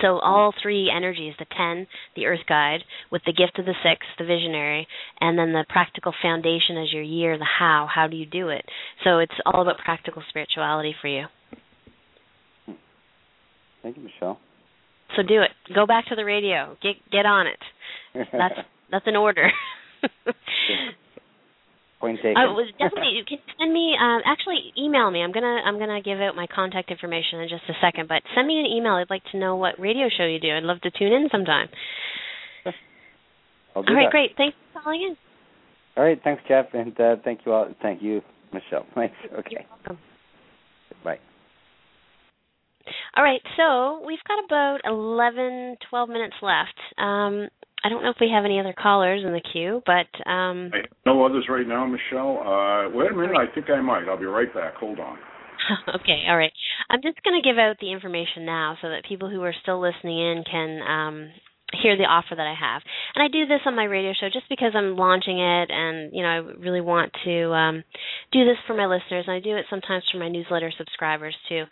[0.00, 1.86] So all three energies, the 10,
[2.16, 2.80] the earth guide,
[3.10, 4.86] with the gift of the 6, the visionary,
[5.20, 8.64] and then the practical foundation as your year, the how, how do you do it?
[9.04, 11.24] So it's all about practical spirituality for you.
[13.82, 14.38] Thank you, Michelle.
[15.16, 15.50] So do it.
[15.74, 16.76] Go back to the radio.
[16.82, 17.58] Get get on it.
[18.32, 18.54] That's
[18.90, 19.50] that's an order.
[22.00, 22.36] Point taken.
[22.36, 23.18] Uh, definitely.
[23.18, 23.96] You can send me.
[24.00, 25.20] Um, actually, email me.
[25.20, 28.08] I'm gonna I'm gonna give out my contact information in just a second.
[28.08, 28.92] But send me an email.
[28.92, 30.54] I'd like to know what radio show you do.
[30.54, 31.68] I'd love to tune in sometime.
[33.74, 34.10] All right, that.
[34.10, 34.30] great.
[34.36, 35.16] Thanks for calling in.
[35.96, 37.68] All right, thanks, Jeff, and uh, thank you all.
[37.82, 38.86] Thank you, Michelle.
[38.94, 39.16] Thanks.
[39.36, 39.48] Okay.
[39.50, 39.98] You're welcome.
[41.02, 41.18] Bye.
[43.16, 46.78] All right, so we've got about 11, 12 minutes left.
[46.98, 47.48] Um,
[47.84, 50.70] I don't know if we have any other callers in the queue, but um,
[51.06, 52.38] no others right now, Michelle.
[52.42, 54.08] Uh, wait a minute, I think I might.
[54.08, 54.74] I'll be right back.
[54.76, 55.18] Hold on.
[55.94, 56.52] okay, all right.
[56.90, 59.80] I'm just going to give out the information now so that people who are still
[59.80, 61.30] listening in can um,
[61.72, 62.82] hear the offer that I have.
[63.14, 66.22] And I do this on my radio show just because I'm launching it and, you
[66.22, 67.84] know, I really want to um
[68.32, 71.64] do this for my listeners and I do it sometimes for my newsletter subscribers too.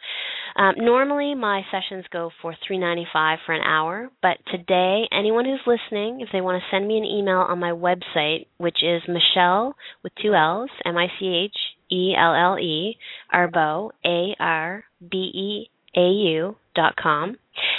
[0.57, 6.21] Um normally my sessions go for 3.95 for an hour, but today anyone who's listening
[6.21, 10.13] if they want to send me an email on my website which is Michelle with
[10.21, 11.57] two L's, M I C H
[11.91, 12.99] E L L E
[13.33, 17.37] Arbeau A R B E A U dot com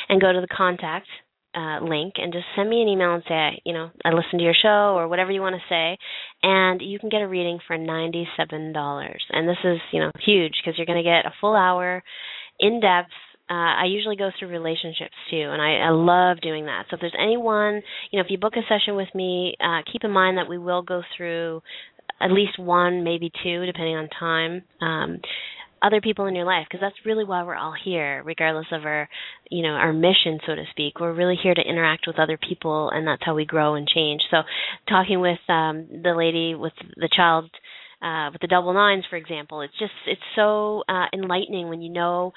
[0.09, 1.07] and go to the contact
[1.57, 4.43] uh, link and just send me an email and say, you know, I listened to
[4.43, 5.97] your show or whatever you want to say,
[6.43, 9.23] and you can get a reading for ninety-seven dollars.
[9.31, 12.03] And this is, you know, huge because you're going to get a full hour,
[12.59, 13.11] in depth.
[13.49, 16.85] Uh, I usually go through relationships too, and I, I love doing that.
[16.89, 17.81] So if there's anyone,
[18.11, 20.57] you know, if you book a session with me, uh, keep in mind that we
[20.57, 21.61] will go through
[22.19, 24.63] at least one, maybe two, depending on time.
[24.81, 25.21] Um,
[25.81, 29.09] other people in your life because that's really why we're all here regardless of our
[29.49, 30.99] you know our mission so to speak.
[30.99, 34.21] We're really here to interact with other people and that's how we grow and change.
[34.31, 34.37] So
[34.89, 37.49] talking with um the lady with the child
[38.01, 41.91] uh with the double nines for example it's just it's so uh enlightening when you
[41.91, 42.31] know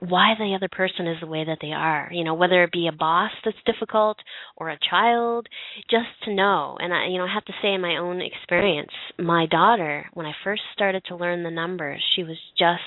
[0.00, 2.08] why the other person is the way that they are.
[2.10, 4.16] You know whether it be a boss that's difficult
[4.56, 5.46] or a child
[5.90, 6.76] just to know.
[6.80, 10.26] And i you know i have to say in my own experience my daughter when
[10.26, 12.80] i first started to learn the numbers she was just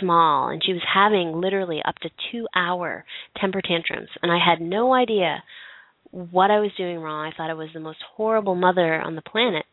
[0.00, 0.48] small.
[0.48, 3.04] And she was having literally up to 2 hour
[3.40, 4.08] temper tantrums.
[4.22, 5.42] And i had no idea
[6.10, 7.26] what i was doing wrong.
[7.26, 9.64] I thought i was the most horrible mother on the planet.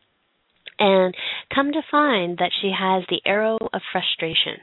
[0.78, 1.14] And
[1.54, 4.58] come to find that she has the arrow of frustration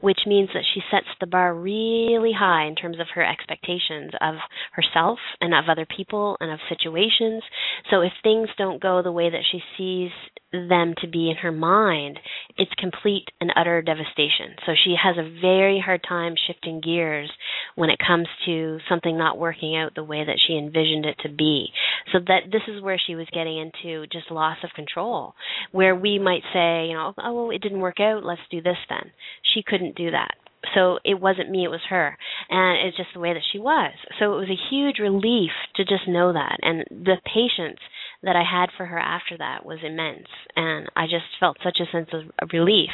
[0.00, 4.34] which means that she sets the bar really high in terms of her expectations of
[4.72, 7.42] herself and of other people and of situations.
[7.90, 10.10] So if things don't go the way that she sees
[10.52, 12.18] them to be in her mind,
[12.56, 14.56] it's complete and utter devastation.
[14.64, 17.30] So she has a very hard time shifting gears
[17.74, 21.28] when it comes to something not working out the way that she envisioned it to
[21.28, 21.66] be.
[22.12, 25.34] So that this is where she was getting into just loss of control,
[25.72, 28.78] where we might say, you know, oh, well, it didn't work out, let's do this
[28.88, 29.10] then.
[29.54, 30.34] She couldn't do that.
[30.74, 32.16] So it wasn't me it was her.
[32.50, 33.92] And it's just the way that she was.
[34.18, 36.58] So it was a huge relief to just know that.
[36.62, 37.78] And the patience
[38.22, 40.26] that I had for her after that was immense.
[40.56, 42.90] And I just felt such a sense of relief.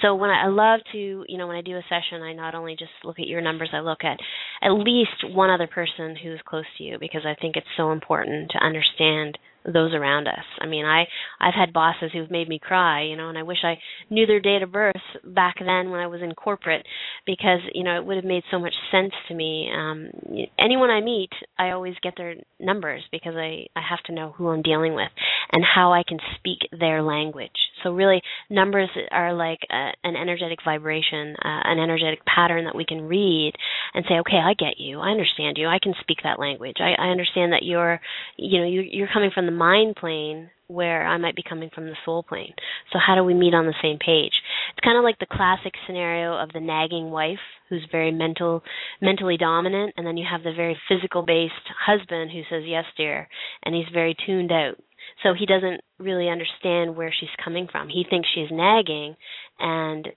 [0.00, 2.54] So when I, I love to, you know, when I do a session, I not
[2.54, 4.20] only just look at your numbers, I look at
[4.62, 8.52] at least one other person who's close to you because I think it's so important
[8.52, 10.44] to understand those around us.
[10.60, 11.04] I mean, I
[11.40, 13.78] I've had bosses who've made me cry, you know, and I wish I
[14.10, 14.94] knew their date of birth
[15.24, 16.86] back then when I was in corporate
[17.26, 19.70] because, you know, it would have made so much sense to me.
[19.74, 20.10] Um
[20.58, 24.48] anyone I meet, I always get their numbers because I I have to know who
[24.48, 25.10] I'm dealing with
[25.52, 27.50] and how I can speak their language.
[27.82, 32.84] So really numbers are like a, an energetic vibration, uh, an energetic pattern that we
[32.84, 33.52] can read
[33.94, 35.00] and say, "Okay, I get you.
[35.00, 35.66] I understand you.
[35.66, 36.76] I can speak that language.
[36.80, 38.00] I I understand that you're
[38.36, 41.86] you know, you you're coming from the mind plane where I might be coming from
[41.86, 42.52] the soul plane.
[42.92, 44.32] So how do we meet on the same page?
[44.70, 47.38] It's kind of like the classic scenario of the nagging wife
[47.70, 48.62] who's very mental
[49.00, 51.54] mentally dominant and then you have the very physical based
[51.86, 53.28] husband who says yes dear
[53.62, 54.76] and he's very tuned out.
[55.22, 57.88] So he doesn't really understand where she's coming from.
[57.88, 59.16] He thinks she's nagging
[59.58, 60.08] and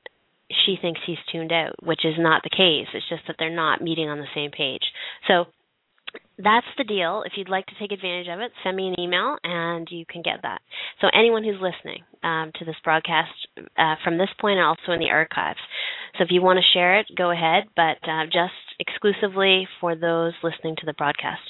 [0.66, 2.88] she thinks he's tuned out, which is not the case.
[2.94, 4.84] It's just that they're not meeting on the same page.
[5.28, 5.46] So
[6.38, 7.24] that's the deal.
[7.26, 10.22] If you'd like to take advantage of it, send me an email and you can
[10.22, 10.62] get that.
[11.00, 13.32] So anyone who's listening um, to this broadcast
[13.78, 15.60] uh, from this point and also in the archives.
[16.18, 20.34] So if you want to share it, go ahead, but uh, just exclusively for those
[20.44, 21.42] listening to the broadcast.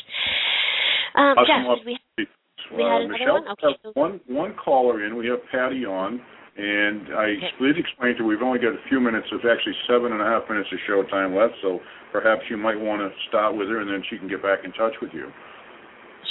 [1.15, 2.27] Um, Jeff, we,
[2.75, 3.47] we had uh, another Michelle, one?
[3.57, 3.75] Okay.
[3.83, 5.15] have one one caller in.
[5.15, 6.21] We have Patty on,
[6.57, 7.51] and I Okay.
[7.59, 9.27] did explain to her we've only got a few minutes.
[9.31, 11.79] There's actually seven and a half minutes of show time left, so
[12.11, 14.71] perhaps you might want to start with her, and then she can get back in
[14.73, 15.31] touch with you.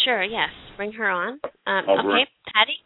[0.05, 0.49] Sure, yes.
[0.77, 1.41] Bring her on.
[1.67, 2.77] Um, I'll bring- okay, Patty.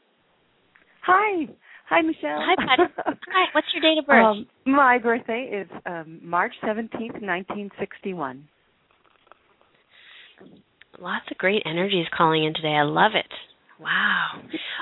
[1.02, 1.48] Hi.
[1.90, 2.40] Hi, Michelle.
[2.40, 2.82] Hi, Patty.
[3.28, 4.24] Hi, what's your date of birth?
[4.24, 8.48] Um, my birthday is um, March 17th, 1961.
[11.00, 12.74] Lots of great energies calling in today.
[12.74, 13.30] I love it.
[13.80, 14.40] Wow.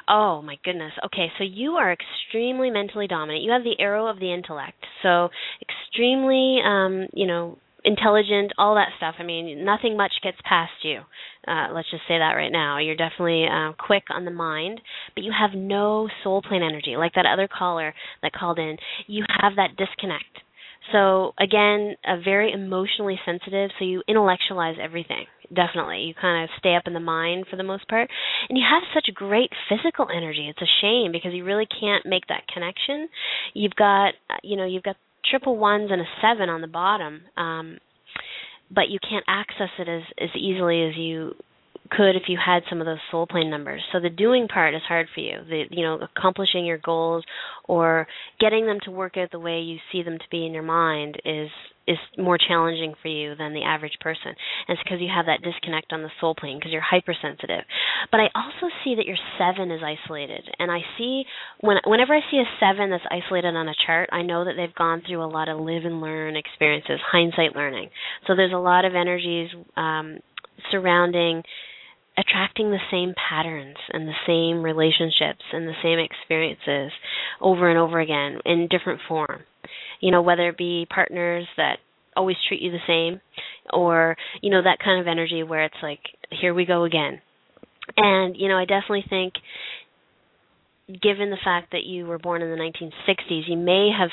[0.08, 0.92] Oh my goodness.
[1.06, 3.42] Okay, so you are extremely mentally dominant.
[3.42, 4.84] You have the arrow of the intellect.
[5.02, 5.30] So
[5.62, 9.16] extremely um, you know, intelligent, all that stuff.
[9.18, 11.00] I mean, nothing much gets past you.
[11.46, 12.78] Uh, let's just say that right now.
[12.78, 14.80] You're definitely uh, quick on the mind,
[15.14, 16.96] but you have no soul plane energy.
[16.96, 20.41] Like that other caller that called in, you have that disconnect.
[20.90, 25.26] So again, a very emotionally sensitive, so you intellectualize everything.
[25.54, 26.00] Definitely.
[26.00, 28.10] You kind of stay up in the mind for the most part.
[28.48, 30.48] And you have such great physical energy.
[30.48, 33.08] It's a shame because you really can't make that connection.
[33.54, 34.96] You've got you know, you've got
[35.30, 37.22] triple ones and a seven on the bottom.
[37.36, 37.78] Um
[38.74, 41.34] but you can't access it as as easily as you
[41.96, 43.82] could if you had some of those soul plane numbers.
[43.92, 45.38] So the doing part is hard for you.
[45.48, 47.24] The you know accomplishing your goals
[47.64, 48.06] or
[48.40, 51.16] getting them to work out the way you see them to be in your mind
[51.24, 51.50] is
[51.86, 54.28] is more challenging for you than the average person.
[54.68, 57.64] And it's because you have that disconnect on the soul plane because you're hypersensitive.
[58.12, 61.24] But I also see that your seven is isolated, and I see
[61.60, 64.74] when whenever I see a seven that's isolated on a chart, I know that they've
[64.74, 67.90] gone through a lot of live and learn experiences, hindsight learning.
[68.26, 70.18] So there's a lot of energies um,
[70.70, 71.42] surrounding
[72.18, 76.92] attracting the same patterns and the same relationships and the same experiences
[77.40, 79.42] over and over again in different form.
[80.00, 81.76] You know, whether it be partners that
[82.16, 83.20] always treat you the same
[83.72, 86.00] or, you know, that kind of energy where it's like,
[86.30, 87.20] here we go again.
[87.96, 89.34] And, you know, I definitely think
[90.88, 94.10] given the fact that you were born in the 1960s, you may have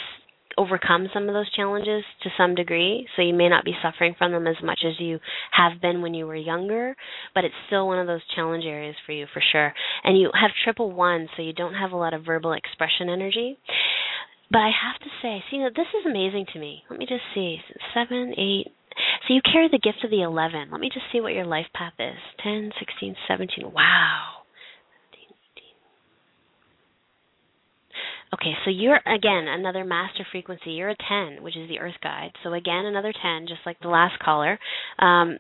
[0.60, 4.34] overcome some of those challenges to some degree, so you may not be suffering from
[4.34, 5.20] them as much as you
[5.52, 6.96] have been when you were younger,
[7.34, 9.74] but it's still one of those challenge areas for you for sure.
[10.04, 13.58] And you have triple one, so you don't have a lot of verbal expression energy.
[14.52, 16.84] But I have to say, see, this is amazing to me.
[16.90, 17.58] Let me just see.
[17.94, 18.74] Seven, eight.
[19.28, 20.70] So you carry the gift of the 11.
[20.72, 22.18] Let me just see what your life path is.
[22.44, 23.72] 10, 16, 17.
[23.72, 24.39] Wow.
[28.34, 30.72] Okay, so you're again another master frequency.
[30.72, 32.32] You're a 10, which is the earth guide.
[32.44, 34.60] So again another 10 just like the last caller.
[35.00, 35.40] Um,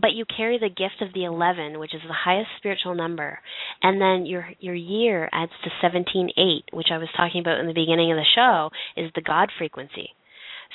[0.00, 3.38] but you carry the gift of the 11, which is the highest spiritual number.
[3.82, 6.28] And then your your year adds to 17.8,
[6.72, 10.10] which I was talking about in the beginning of the show, is the God frequency.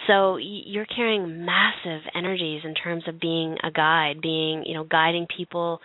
[0.08, 5.28] So you're carrying massive energies in terms of being a guide, being, you know, guiding
[5.38, 5.80] people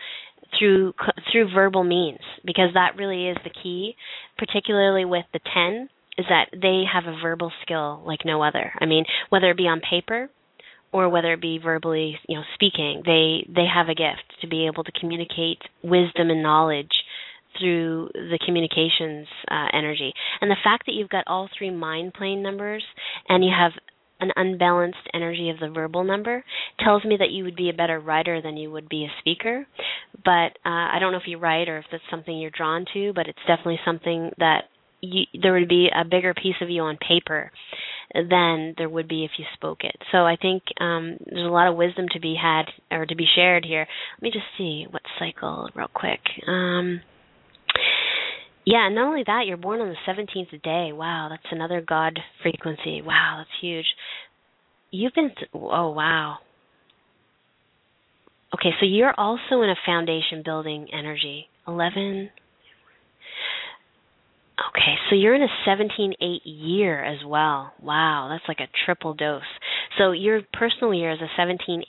[0.58, 0.94] through
[1.30, 3.94] through verbal means because that really is the key
[4.38, 8.72] particularly with the 10 is that they have a verbal skill like no other.
[8.80, 10.30] I mean whether it be on paper
[10.92, 14.66] or whether it be verbally you know speaking they they have a gift to be
[14.66, 16.92] able to communicate wisdom and knowledge
[17.58, 20.12] through the communications uh, energy.
[20.40, 22.84] And the fact that you've got all three mind plane numbers
[23.28, 23.72] and you have
[24.20, 26.44] an unbalanced energy of the verbal number
[26.82, 29.66] tells me that you would be a better writer than you would be a speaker.
[30.24, 33.12] But uh, I don't know if you write or if that's something you're drawn to,
[33.14, 34.64] but it's definitely something that
[35.00, 37.50] you, there would be a bigger piece of you on paper
[38.14, 39.96] than there would be if you spoke it.
[40.10, 43.26] So I think um, there's a lot of wisdom to be had or to be
[43.36, 43.86] shared here.
[44.16, 46.20] Let me just see what cycle real quick.
[46.46, 47.00] Um,
[48.68, 50.92] yeah, not only that, you're born on the 17th day.
[50.92, 53.00] Wow, that's another God frequency.
[53.00, 53.86] Wow, that's huge.
[54.90, 56.36] You've been, th- oh, wow.
[58.52, 61.46] Okay, so you're also in a foundation building energy.
[61.66, 62.28] 11,
[64.58, 67.72] Okay, so you're in a 17-8 year as well.
[67.80, 69.42] Wow, that's like a triple dose.
[69.98, 71.84] So your personal year is a 17-8,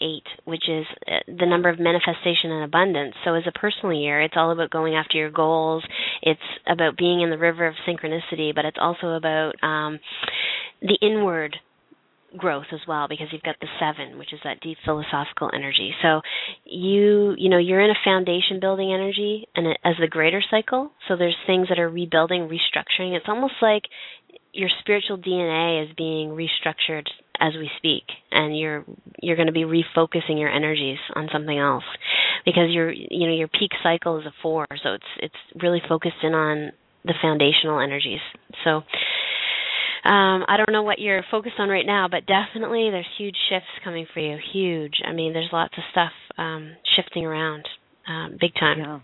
[0.46, 3.16] which is uh, the number of manifestation and abundance.
[3.26, 5.84] So as a personal year, it's all about going after your goals.
[6.22, 10.00] It's about being in the river of synchronicity, but it's also about um,
[10.82, 11.56] the inward
[12.38, 15.94] growth as well because you've got the seven which is that deep philosophical energy.
[16.02, 16.22] So
[16.66, 20.92] you you know you're in a foundation building energy and it, as the greater cycle.
[21.08, 23.16] So there's things that are rebuilding restructuring.
[23.16, 23.84] It's almost like
[24.54, 27.06] your spiritual dna is being restructured
[27.40, 28.84] as we speak and you're
[29.22, 31.84] you're going to be refocusing your energies on something else
[32.46, 36.18] because your you know your peak cycle is a 4 so it's it's really focused
[36.24, 36.72] in on
[37.06, 38.20] the foundational energies.
[38.64, 38.82] So
[40.10, 43.70] um, I don't know what you're focused on right now, but definitely there's huge shifts
[43.84, 44.38] coming for you.
[44.54, 44.96] Huge.
[45.06, 47.66] I mean, there's lots of stuff um, shifting around,
[48.08, 48.80] um, big time.
[48.80, 49.00] Yeah.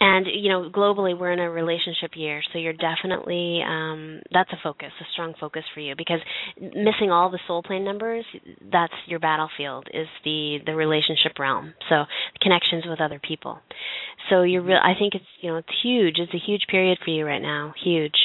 [0.00, 4.56] And you know, globally, we're in a relationship year, so you're definitely um, that's a
[4.62, 5.94] focus, a strong focus for you.
[5.96, 6.18] Because
[6.60, 8.24] missing all the soul plane numbers,
[8.72, 11.74] that's your battlefield, is the the relationship realm.
[11.88, 12.04] So
[12.40, 13.58] connections with other people.
[14.28, 14.80] So you're real.
[14.82, 16.16] I think it's you know it's huge.
[16.18, 17.74] It's a huge period for you right now.
[17.84, 18.16] Huge.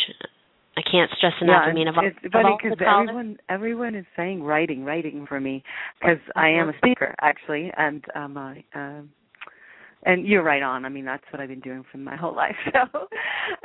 [0.77, 1.63] I can't stress enough.
[1.65, 5.39] Yeah, I mean, of, it's of funny because everyone everyone is saying writing, writing for
[5.39, 5.63] me
[5.99, 9.09] because I am a speaker actually, and um, I, um,
[10.03, 10.83] and you're right on.
[10.83, 12.55] I mean, that's what I've been doing for my whole life.
[12.73, 13.07] So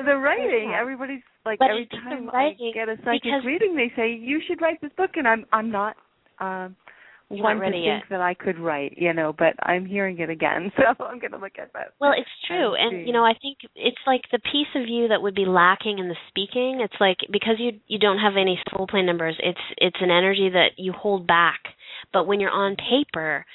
[0.04, 4.12] the writing, everybody's like But every time writing I get a psychic reading, they say
[4.12, 5.96] you should write this book, and I'm I'm not.
[6.38, 6.76] Um,
[7.30, 8.02] You're one to think yet.
[8.10, 11.38] that I could write, you know, but I'm hearing it again, so I'm going to
[11.38, 11.94] look at that.
[12.00, 15.22] Well, it's true, and you know, I think it's like the piece of you that
[15.22, 16.80] would be lacking in the speaking.
[16.82, 19.36] It's like because you you don't have any soul plane numbers.
[19.38, 21.60] It's it's an energy that you hold back,
[22.12, 23.46] but when you're on paper,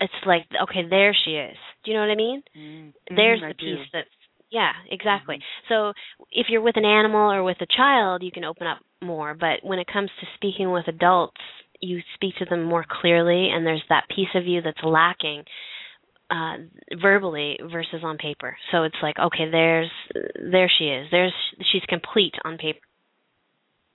[0.00, 1.56] it's like okay, there she is.
[1.84, 2.42] Do you know what I mean?
[2.56, 3.76] Mm, There's I the do.
[3.76, 4.08] piece that's
[4.50, 5.36] yeah, exactly.
[5.36, 5.74] Mm-hmm.
[5.74, 5.92] So
[6.30, 9.34] if you're with an animal or with a child, you can open up more.
[9.34, 11.40] But when it comes to speaking with adults,
[11.80, 15.44] you speak to them more clearly, and there's that piece of you that's lacking.
[16.30, 16.56] uh
[17.00, 18.56] verbally versus on paper.
[18.72, 19.90] So it's like, okay, there's
[20.52, 21.06] there she is.
[21.10, 21.34] There's
[21.70, 22.80] she's complete on paper.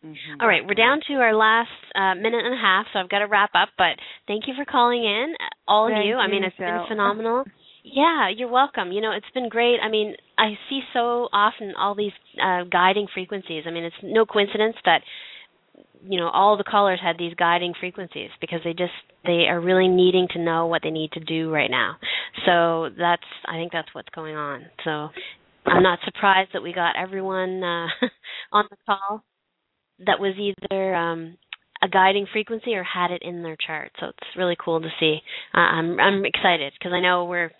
[0.06, 0.42] Mm-hmm.
[0.42, 3.20] All right, we're down to our last uh, minute and a half, so I've got
[3.20, 3.70] to wrap up.
[3.78, 5.36] But thank you for calling in,
[5.68, 6.16] all Thank of you.
[6.16, 6.80] I mean, it's Michelle.
[6.80, 7.44] been phenomenal.
[7.84, 8.92] Yeah, you're welcome.
[8.92, 9.78] You know, it's been great.
[9.80, 13.66] I mean, I see so often all these uh, guiding frequencies.
[13.68, 15.02] I mean, it's no coincidence that
[16.08, 18.93] you know all the callers had these guiding frequencies because they just
[19.26, 21.97] they are really needing to know what they need to do right now.
[22.45, 24.66] So that's I think that's what's going on.
[24.84, 25.10] So
[25.66, 27.88] I'm not surprised that we got everyone uh,
[28.52, 29.24] on the call
[30.06, 31.38] that was either um,
[31.84, 33.91] a guiding frequency or had it in their chart.
[33.99, 35.20] So it's really cool to see.
[35.54, 37.52] Uh, I'm I'm excited because I know we're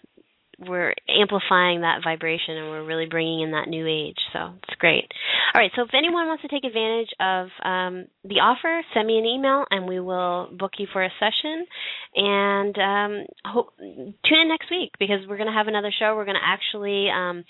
[0.68, 4.18] we're amplifying that vibration and we're really bringing in that new age.
[4.34, 5.05] So it's great.
[5.53, 5.72] All right.
[5.76, 9.66] So if anyone wants to take advantage of um, the offer, send me an email
[9.70, 11.66] and we will book you for a session.
[12.16, 16.16] And um, hope, tune in next week because we're going to have another show.
[16.16, 17.09] We're going to actually.
[17.09, 17.43] Um,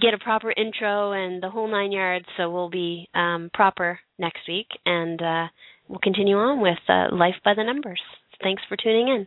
[0.00, 4.38] get a proper intro and the whole nine yards so we'll be um, proper next
[4.46, 5.46] week and uh,
[5.88, 8.00] we'll continue on with uh, life by the numbers
[8.40, 9.26] thanks for tuning in